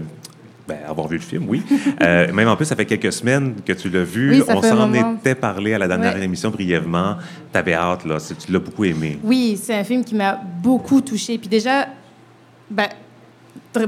[0.69, 1.63] ben, avoir vu le film, oui.
[2.03, 4.43] Euh, même en plus, ça fait quelques semaines que tu l'as vu.
[4.49, 7.17] On s'en était parlé à la dernière émission brièvement.
[7.51, 8.19] Tu avais hâte, là.
[8.21, 9.19] Tu l'as beaucoup aimé.
[9.25, 11.39] Oui, c'est un film qui m'a beaucoup touchée.
[11.39, 11.89] Puis déjà,
[12.71, 12.89] ben,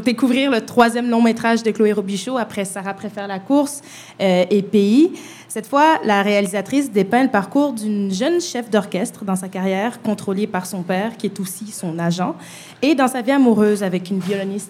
[0.05, 3.83] découvrir le troisième long métrage de Chloé Robichaud après Sarah préfère la course
[4.21, 5.13] euh, et Pays.
[5.49, 10.47] Cette fois, la réalisatrice dépeint le parcours d'une jeune chef d'orchestre dans sa carrière, contrôlée
[10.47, 12.37] par son père, qui est aussi son agent,
[12.83, 14.21] et dans sa vie amoureuse avec une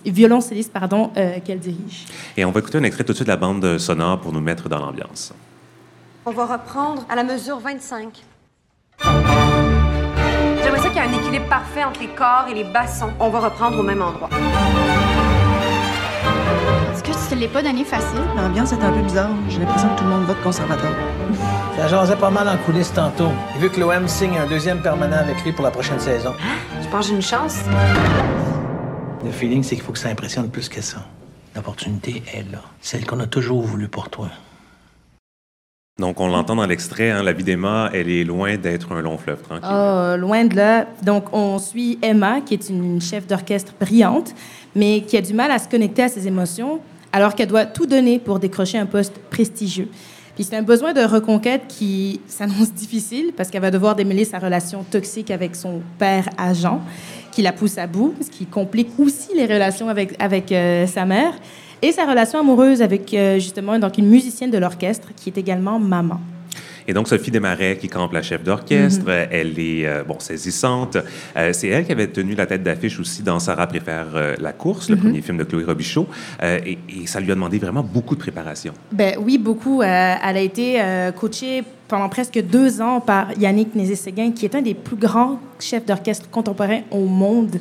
[0.06, 2.06] violoncelliste pardon, euh, qu'elle dirige.
[2.36, 4.40] Et on va écouter un extrait tout de suite de la bande sonore pour nous
[4.40, 5.34] mettre dans l'ambiance.
[6.24, 8.24] On va reprendre à la mesure 25.
[11.90, 13.10] Entre les corps et les bassons.
[13.18, 14.28] On va reprendre au même endroit.
[16.92, 18.20] Est-ce que tu te l'es pas donné facile?
[18.36, 19.30] L'ambiance est un peu bizarre.
[19.48, 20.92] J'ai l'impression que tout le monde vote conservateur.
[21.76, 23.30] Ça jasait pas mal en coulisses tantôt.
[23.56, 26.34] Il veut que l'OM signe un deuxième permanent avec lui pour la prochaine saison.
[26.40, 26.58] Hein?
[26.82, 27.60] Tu penses j'ai une chance?
[29.24, 30.98] Le feeling, c'est qu'il faut que ça impressionne plus que ça.
[31.56, 32.60] L'opportunité est là.
[32.80, 34.28] Celle qu'on a toujours voulu pour toi.
[36.00, 39.18] Donc, on l'entend dans l'extrait, hein, la vie d'Emma, elle est loin d'être un long
[39.18, 39.68] fleuve tranquille.
[39.70, 40.86] Oh, loin de là.
[41.02, 44.34] Donc, on suit Emma, qui est une chef d'orchestre brillante,
[44.74, 46.80] mais qui a du mal à se connecter à ses émotions,
[47.12, 49.88] alors qu'elle doit tout donner pour décrocher un poste prestigieux.
[50.34, 54.38] Puis c'est un besoin de reconquête qui s'annonce difficile parce qu'elle va devoir démêler sa
[54.38, 56.80] relation toxique avec son père agent,
[57.30, 61.04] qui la pousse à bout, ce qui complique aussi les relations avec, avec euh, sa
[61.04, 61.34] mère
[61.82, 65.78] et sa relation amoureuse avec euh, justement donc une musicienne de l'orchestre qui est également
[65.78, 66.20] maman.
[66.88, 69.28] Et donc, Sophie Desmarais, qui campe la chef d'orchestre, Mhm.
[69.30, 70.96] elle est, euh, bon, saisissante.
[71.36, 74.52] Euh, c'est elle qui avait tenu la tête d'affiche aussi dans Sarah préfère euh, la
[74.52, 75.02] course, le Mhm.
[75.02, 76.08] premier film de Chloé Robichaud.
[76.42, 78.72] Euh, et, et ça lui a demandé vraiment beaucoup de préparation.
[78.90, 79.82] Ben oui, beaucoup.
[79.82, 84.54] Euh, elle a été euh, coachée pendant presque deux ans par Yannick Nézé-Séguin, qui est
[84.56, 87.56] un des plus grands chefs d'orchestre contemporains au monde,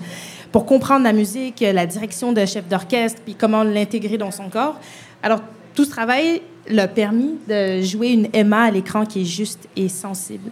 [0.51, 4.79] pour comprendre la musique, la direction de chef d'orchestre, puis comment l'intégrer dans son corps.
[5.21, 5.41] Alors,
[5.75, 9.89] tout ce travail l'a permis de jouer une Emma à l'écran qui est juste et
[9.89, 10.49] sensible.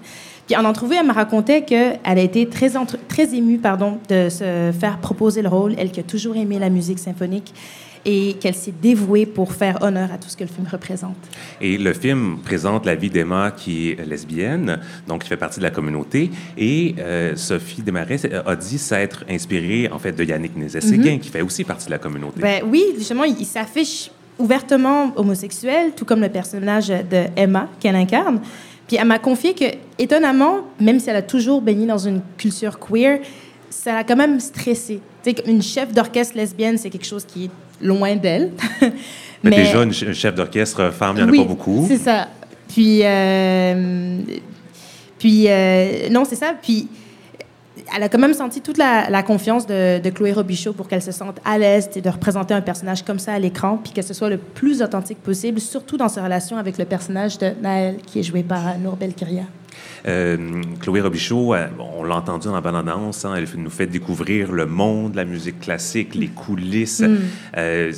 [0.47, 2.71] Puis en entrevue, elle me racontait qu'elle a été très,
[3.07, 6.69] très émue pardon, de se faire proposer le rôle, elle qui a toujours aimé la
[6.69, 7.53] musique symphonique,
[8.07, 11.17] et qu'elle s'est dévouée pour faire honneur à tout ce que le film représente.
[11.59, 15.63] Et le film présente la vie d'Emma qui est lesbienne, donc qui fait partie de
[15.63, 16.31] la communauté.
[16.57, 21.41] Et euh, Sophie Desmarais a dit s'être inspirée, en fait, de Yannick Nézet-Séguin, qui fait
[21.41, 22.37] aussi partie de la communauté.
[22.37, 22.41] Mhm.
[22.41, 27.95] Ben oui, justement, il, il s'affiche ouvertement homosexuel, tout comme le personnage de Emma qu'elle
[27.95, 28.39] incarne.
[28.87, 29.65] Puis elle m'a confié que,
[29.99, 33.19] étonnamment, même si elle a toujours baigné dans une culture queer,
[33.69, 35.01] ça l'a quand même stressée.
[35.45, 37.51] Une chef d'orchestre lesbienne, c'est quelque chose qui est
[37.81, 38.51] loin d'elle.
[39.43, 41.85] Mais déjà, une ch- chef d'orchestre femme, il n'y en a pas beaucoup.
[41.87, 42.27] C'est ça.
[42.67, 44.17] Puis, euh,
[45.19, 46.53] puis euh, non, c'est ça.
[46.61, 46.87] Puis,
[47.95, 51.01] elle a quand même senti toute la, la confiance de, de Chloé Robichaud pour qu'elle
[51.01, 54.01] se sente à l'aise et de représenter un personnage comme ça à l'écran, puis que
[54.01, 57.97] ce soit le plus authentique possible, surtout dans sa relation avec le personnage de Naël,
[58.05, 59.43] qui est joué par Nour Belkiria.
[60.05, 64.51] Euh, Chloé Robichaud, euh, on l'a entendu dans la bande-annonce, hein, elle nous fait découvrir
[64.51, 67.01] le monde de la musique classique, les coulisses.
[67.01, 67.17] Mm.
[67.57, 67.91] Euh,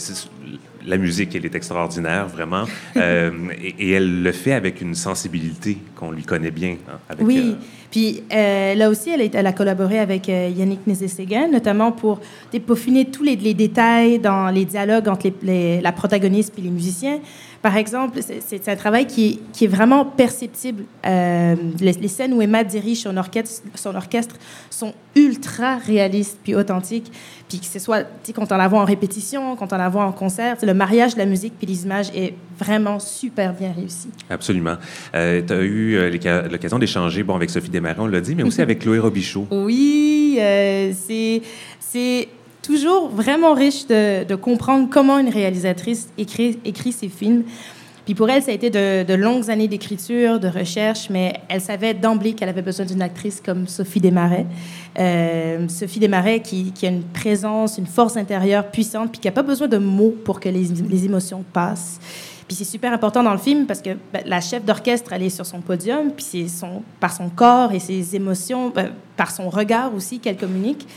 [0.86, 2.66] la musique, elle est extraordinaire, vraiment.
[2.98, 6.76] Euh, et, et elle le fait avec une sensibilité qu'on lui connaît bien.
[6.90, 7.52] hein, avec, Oui.
[7.54, 12.20] euh, Puis euh, là aussi, elle, est- elle a collaboré avec Yannick Nézé-Séguin, notamment pour
[12.66, 16.70] peaufiner tous les, les détails dans les dialogues entre les- les- la protagoniste et les
[16.70, 17.20] musiciens.
[17.62, 20.84] Par exemple, c'est- un travail qui est, qui est vraiment perceptible.
[21.06, 24.36] Les, les scènes où Emma dirige son orchestre, son orchestre
[24.70, 27.12] sont ultra réalistes puis authentiques.
[27.50, 29.90] Puis que ce soit tu sais, quand on la voit en répétition, quand on la
[29.90, 33.74] voit en concert, le mariage de la musique puis les images est vraiment super bien
[33.76, 34.10] réussi.
[34.30, 34.76] Absolument.
[35.12, 38.62] tu as eu euh, l'occasion d'échanger bon, avec Sophie Desmarais, on l'a dit, mais aussi
[38.62, 39.48] avec Chloé Robichaud.
[39.52, 41.42] Oui, euh, c'est
[41.80, 42.28] c'est
[42.62, 47.44] toujours vraiment riche de, de comprendre comment une réalisatrice écrit, écrit ses films.
[48.10, 51.94] Puis pour elle, ça a été de, longues années d'écriture, de recherche, mais elle savait
[51.94, 54.48] d'emblée qu'elle avait besoin d'une actrice comme Sophie Desmarais.
[54.98, 59.44] Euh, Sophie Desmarais qui, a une présence, une force intérieure puissante, puis qui n'a pas
[59.44, 62.00] besoin de mots pour que les, les émotions passent.
[62.48, 65.30] Puis c'est super important dans le film parce que ben, la chef d'orchestre, elle est
[65.30, 69.52] sur son podium, puis c'est son, par son corps et ses émotions, ben, par son
[69.52, 70.88] regard aussi qu'elle communique.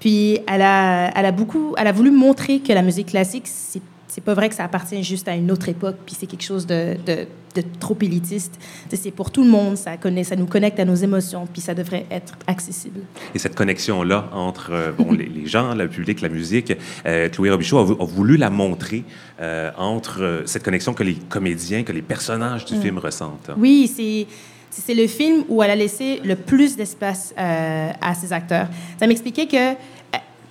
[0.00, 3.82] Puis elle a, elle a beaucoup, elle a voulu montrer que la musique classique, c'est
[4.16, 6.66] c'est pas vrai que ça appartient juste à une autre époque, puis c'est quelque chose
[6.66, 8.54] de, de, de trop élitiste.
[8.90, 11.74] C'est pour tout le monde, ça, connaît, ça nous connecte à nos émotions, puis ça
[11.74, 13.00] devrait être accessible.
[13.34, 16.72] Et cette connexion-là entre euh, bon, les, les gens, le public, la musique,
[17.04, 19.04] euh, Chloé Robichaud a, vou- a voulu la montrer
[19.42, 22.80] euh, entre euh, cette connexion que les comédiens, que les personnages du Mm.
[22.80, 23.50] film ressentent.
[23.58, 24.26] Oui, c'est
[24.70, 28.68] c'est le film où elle a laissé le plus d'espace euh, à ses acteurs.
[29.00, 29.72] Ça m'expliquait que,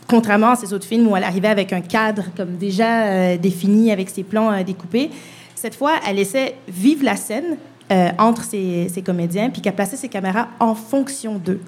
[0.08, 3.92] contrairement à ses autres films où elle arrivait avec un cadre comme déjà euh, défini,
[3.92, 5.10] avec ses plans euh, découpés,
[5.56, 7.58] cette fois, elle laissait vivre la scène
[7.92, 11.62] euh, entre ses, comédiens, puis qu'elle plaçait ses caméras en fonction d'eux.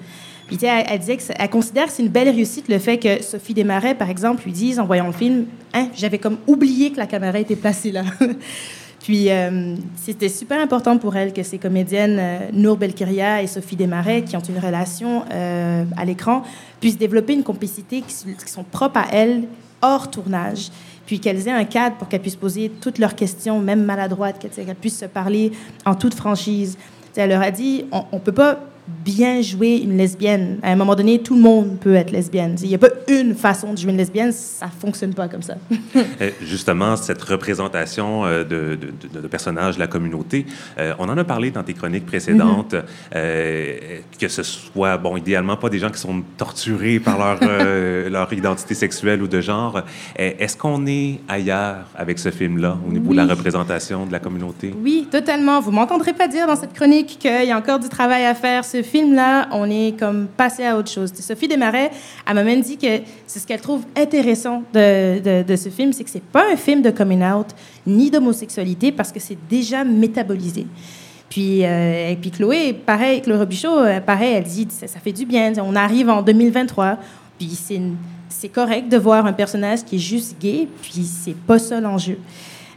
[0.46, 2.78] Puis, tu sais, elle, disait que c'est- elle considère que c'est une belle réussite le
[2.78, 6.38] fait que Sophie Desmarais, par exemple, lui dise en voyant le film, hein, j'avais comme
[6.46, 8.04] oublié que la caméra était placée là.
[9.08, 13.74] Puis euh, c'était super important pour elle que ces comédiennes, euh, Nour Belkiria et Sophie
[13.74, 16.42] Desmarais, qui ont une relation euh, à l'écran,
[16.78, 19.44] puissent développer une complicité qui, sont propres à elles,
[19.80, 20.68] hors tournage.
[21.06, 24.74] Puis qu'elles aient un cadre pour qu'elles puissent poser toutes leurs questions, même maladroites, qu'elles
[24.74, 25.52] puissent se parler
[25.86, 26.76] en toute franchise.
[27.16, 28.60] Elle leur a dit, on ne peut pas
[29.04, 30.58] bien jouer une lesbienne.
[30.62, 32.56] À un moment donné, tout le monde peut être lesbienne.
[32.62, 35.54] Il n'y a pas une façon de jouer une lesbienne, ça fonctionne pas comme ça.
[36.20, 40.46] Euh, Justement, cette représentation euh, de, de- de- de personnages de la communauté,
[40.78, 42.74] euh, on en a parlé dans tes chroniques précédentes,
[43.14, 43.76] euh,
[44.18, 48.32] que ce soit, bon, idéalement, pas des gens qui sont torturés par leur, euh, leur
[48.32, 49.82] identité sexuelle ou de genre.
[50.16, 53.30] Est-ce qu'on est ailleurs avec ce film-là au niveau de la Oui.
[53.30, 54.74] représentation de la communauté?
[54.82, 55.60] Oui, totalement.
[55.60, 58.64] Vous m'entendrez pas dire dans cette chronique qu'il y a encore du travail à faire.
[58.78, 61.12] Ce film-là, on est comme passé à autre chose.
[61.12, 61.90] Sophie Desmarais,
[62.24, 66.10] elle m'a même dit que c'est ce qu'elle trouve intéressant de, ce film, c'est que
[66.10, 67.48] c'est pas un film de coming out
[67.88, 70.64] ni d'homosexualité parce que c'est déjà métabolisé.
[71.28, 75.12] Puis, euh, et puis Chloé, pareil, Chloé Robichaud, euh, pareil, elle dit ça, ça fait
[75.12, 75.52] du bien.
[75.60, 76.98] On arrive en 2023,
[77.36, 77.58] puis
[78.28, 82.18] c'est correct de voir un personnage qui est juste gay, puis c'est pas ça l'enjeu.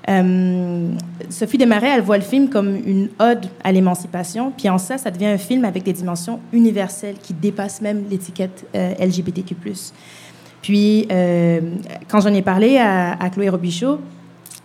[0.09, 0.95] Euh,
[1.29, 5.11] Sophie Desmarais, elle voit le film comme une ode à l'émancipation, puis en ça, ça
[5.11, 9.55] devient un film avec des dimensions universelles qui dépassent même l'étiquette euh, LGBTQ+.
[10.61, 11.59] Puis, euh,
[12.07, 13.99] quand j'en ai parlé à, Chloé Robichaud,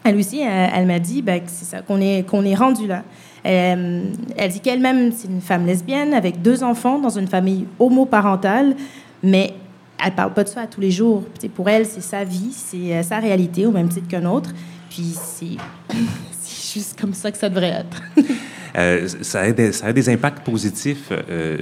[0.05, 1.41] elle aussi, elle, m'a dit ben,
[1.87, 3.03] qu'on est, qu'on est rendu là.
[3.43, 4.13] Elle
[4.51, 8.77] dit qu'elle-même, c'est une femme lesbienne avec deux enfants dans une famille homoparentale,
[9.23, 9.55] mais
[10.05, 11.25] elle parle pas de ça tous les jours.
[11.55, 14.53] pour elle, c'est sa vie, c'est sa réalité au même titre qu'un autre.
[14.91, 15.15] Puis
[16.43, 18.03] c'est juste comme ça que ça devrait être.
[18.79, 21.11] Euh, ça, a des, ça, a des, impacts positifs,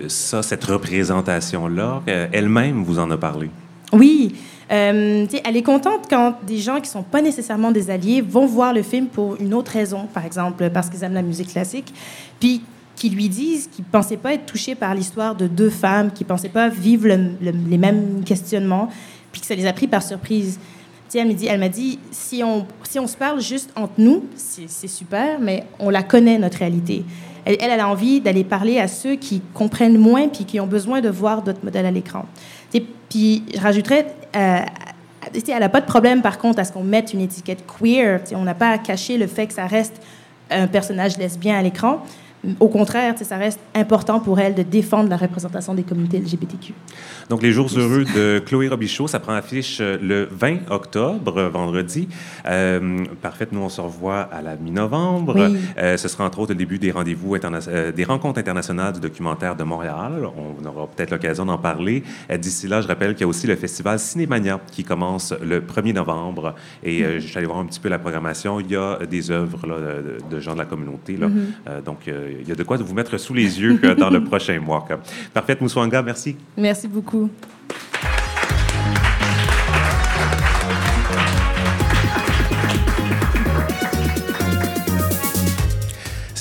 [0.09, 2.03] ça, cette représentation-là.
[2.33, 3.51] Elle-même vous en a parlé.
[3.93, 4.35] Oui.
[4.73, 8.73] Euh, elle est contente quand des gens qui sont pas nécessairement des alliés vont voir
[8.73, 11.93] le film pour une autre raison, par exemple parce qu'ils aiment la musique classique,
[12.41, 12.63] puis
[12.97, 16.49] qui lui disent qu'ils pensaient pas être touchés par l'histoire de deux femmes, qui pensaient
[16.49, 18.89] pas vivre les mêmes questionnements,
[19.33, 20.59] puis que ça les a pris par surprise.
[21.19, 25.65] Elle m'a dit, si on, si on se parle juste entre nous, c'est super, mais
[25.79, 27.05] on la connaît, notre réalité.
[27.45, 31.01] Elle, elle a envie d'aller parler à ceux qui comprennent moins puis qui ont besoin
[31.01, 32.27] de voir d'autres modèles à l'écran.
[33.09, 34.59] Puis je rajouterais, euh,
[35.33, 38.21] elle n'a pas de problème par contre à ce qu'on mette une étiquette queer.
[38.33, 40.01] on n'a pas à cacher le fait que ça reste
[40.51, 42.03] un personnage lesbien à l'écran.
[42.61, 46.75] Au contraire, ça reste important pour elle de défendre la représentation des communautés LGBTQ.
[47.31, 52.09] Donc, les jours heureux de Chloé Robichaud, ça prend affiche euh, le 20 octobre, vendredi.
[52.47, 55.37] Euh, parfait, nous, on se revoit à la mi-novembre.
[55.79, 59.65] Euh, ce sera entre autres le début des rendez-vous, des rencontres internationales du documentaire de
[59.65, 60.29] Montréal.
[60.37, 62.03] On aura peut-être l'occasion d'en parler.
[62.39, 65.95] D'ici là, je rappelle qu'il y a aussi le festival Cinémania qui commence le 1er
[65.95, 66.55] novembre.
[66.83, 68.61] Et je suis allé voir un petit peu la programmation.
[68.61, 69.77] Il y a des œuvres là,
[70.31, 71.17] de, gens de la communauté.
[71.17, 71.29] Là.
[71.29, 71.83] Mm-hmm.
[71.85, 72.11] donc,
[72.41, 74.87] il y a de quoi vous mettre sous les yeux dans le prochain mois.
[75.33, 76.37] Parfait, Moussouanga, merci.
[76.57, 77.31] Merci beaucoup.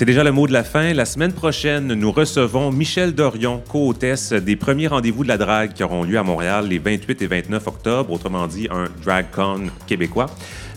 [0.03, 0.93] C'est déjà le mot de la fin.
[0.93, 5.81] La semaine prochaine, nous recevons Michel Dorion, co-hôtesse des premiers rendez-vous de la drague qui
[5.81, 10.25] auront lieu à Montréal les 28 et 29 octobre, autrement dit un DragCon québécois.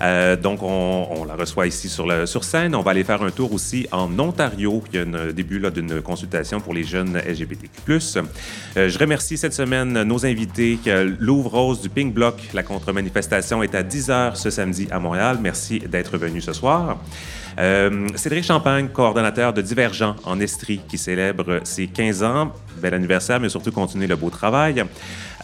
[0.01, 2.07] Euh, donc, on, la reçoit ici sur,
[2.45, 2.77] scène.
[2.77, 4.81] On va aller faire un tour aussi en Ontario.
[4.93, 7.81] Il y a un début d'une consultation pour les jeunes LGBTQ+.
[7.89, 10.79] Euh, je remercie cette semaine nos invités.
[11.19, 12.37] Louvre Rose du Pink Block.
[12.55, 15.39] La contre-manifestation est à 10 h ce samedi à Montréal.
[15.43, 16.99] Merci d'être venu ce soir.
[17.59, 22.53] Euh, Cédric Champagne, coordonnateur de Divergent en Estrie, qui célèbre ses 15 ans.
[22.83, 24.85] Bel anniversaire, mais surtout continuer le beau travail.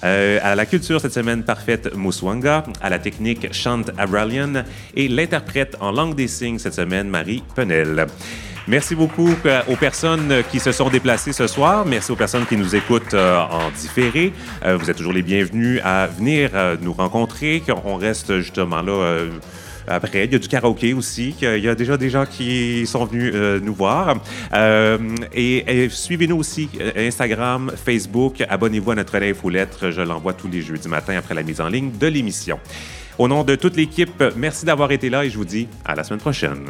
[0.05, 4.65] Euh, à la culture cette semaine parfaite Mouswanga, à la technique Chant Abralian
[4.97, 8.07] et l'interprète en langue des signes cette semaine Marie Penel.
[8.69, 11.87] Merci beaucoup euh, aux personnes qui se sont déplacées ce soir.
[11.87, 14.33] Merci aux personnes qui nous écoutent en différé.
[14.65, 16.51] vous êtes toujours les bienvenus à venir
[16.81, 17.63] nous rencontrer.
[17.85, 19.25] On reste justement là
[19.87, 21.35] après, il y a du karaoké aussi.
[21.41, 24.17] Il y a déjà des gens qui sont venus euh, nous voir.
[24.55, 24.99] Euh,
[25.33, 28.43] et, suivez-nous aussi euh, Instagram, Facebook.
[28.49, 29.91] Abonnez-vous à notre lettre.
[29.91, 32.59] Je l'envoie tous les jeudis matin après la mise en ligne de l'émission.
[33.19, 36.03] Au nom de toute l'équipe, merci d'avoir été là et je vous dis à la
[36.03, 36.65] semaine prochaine.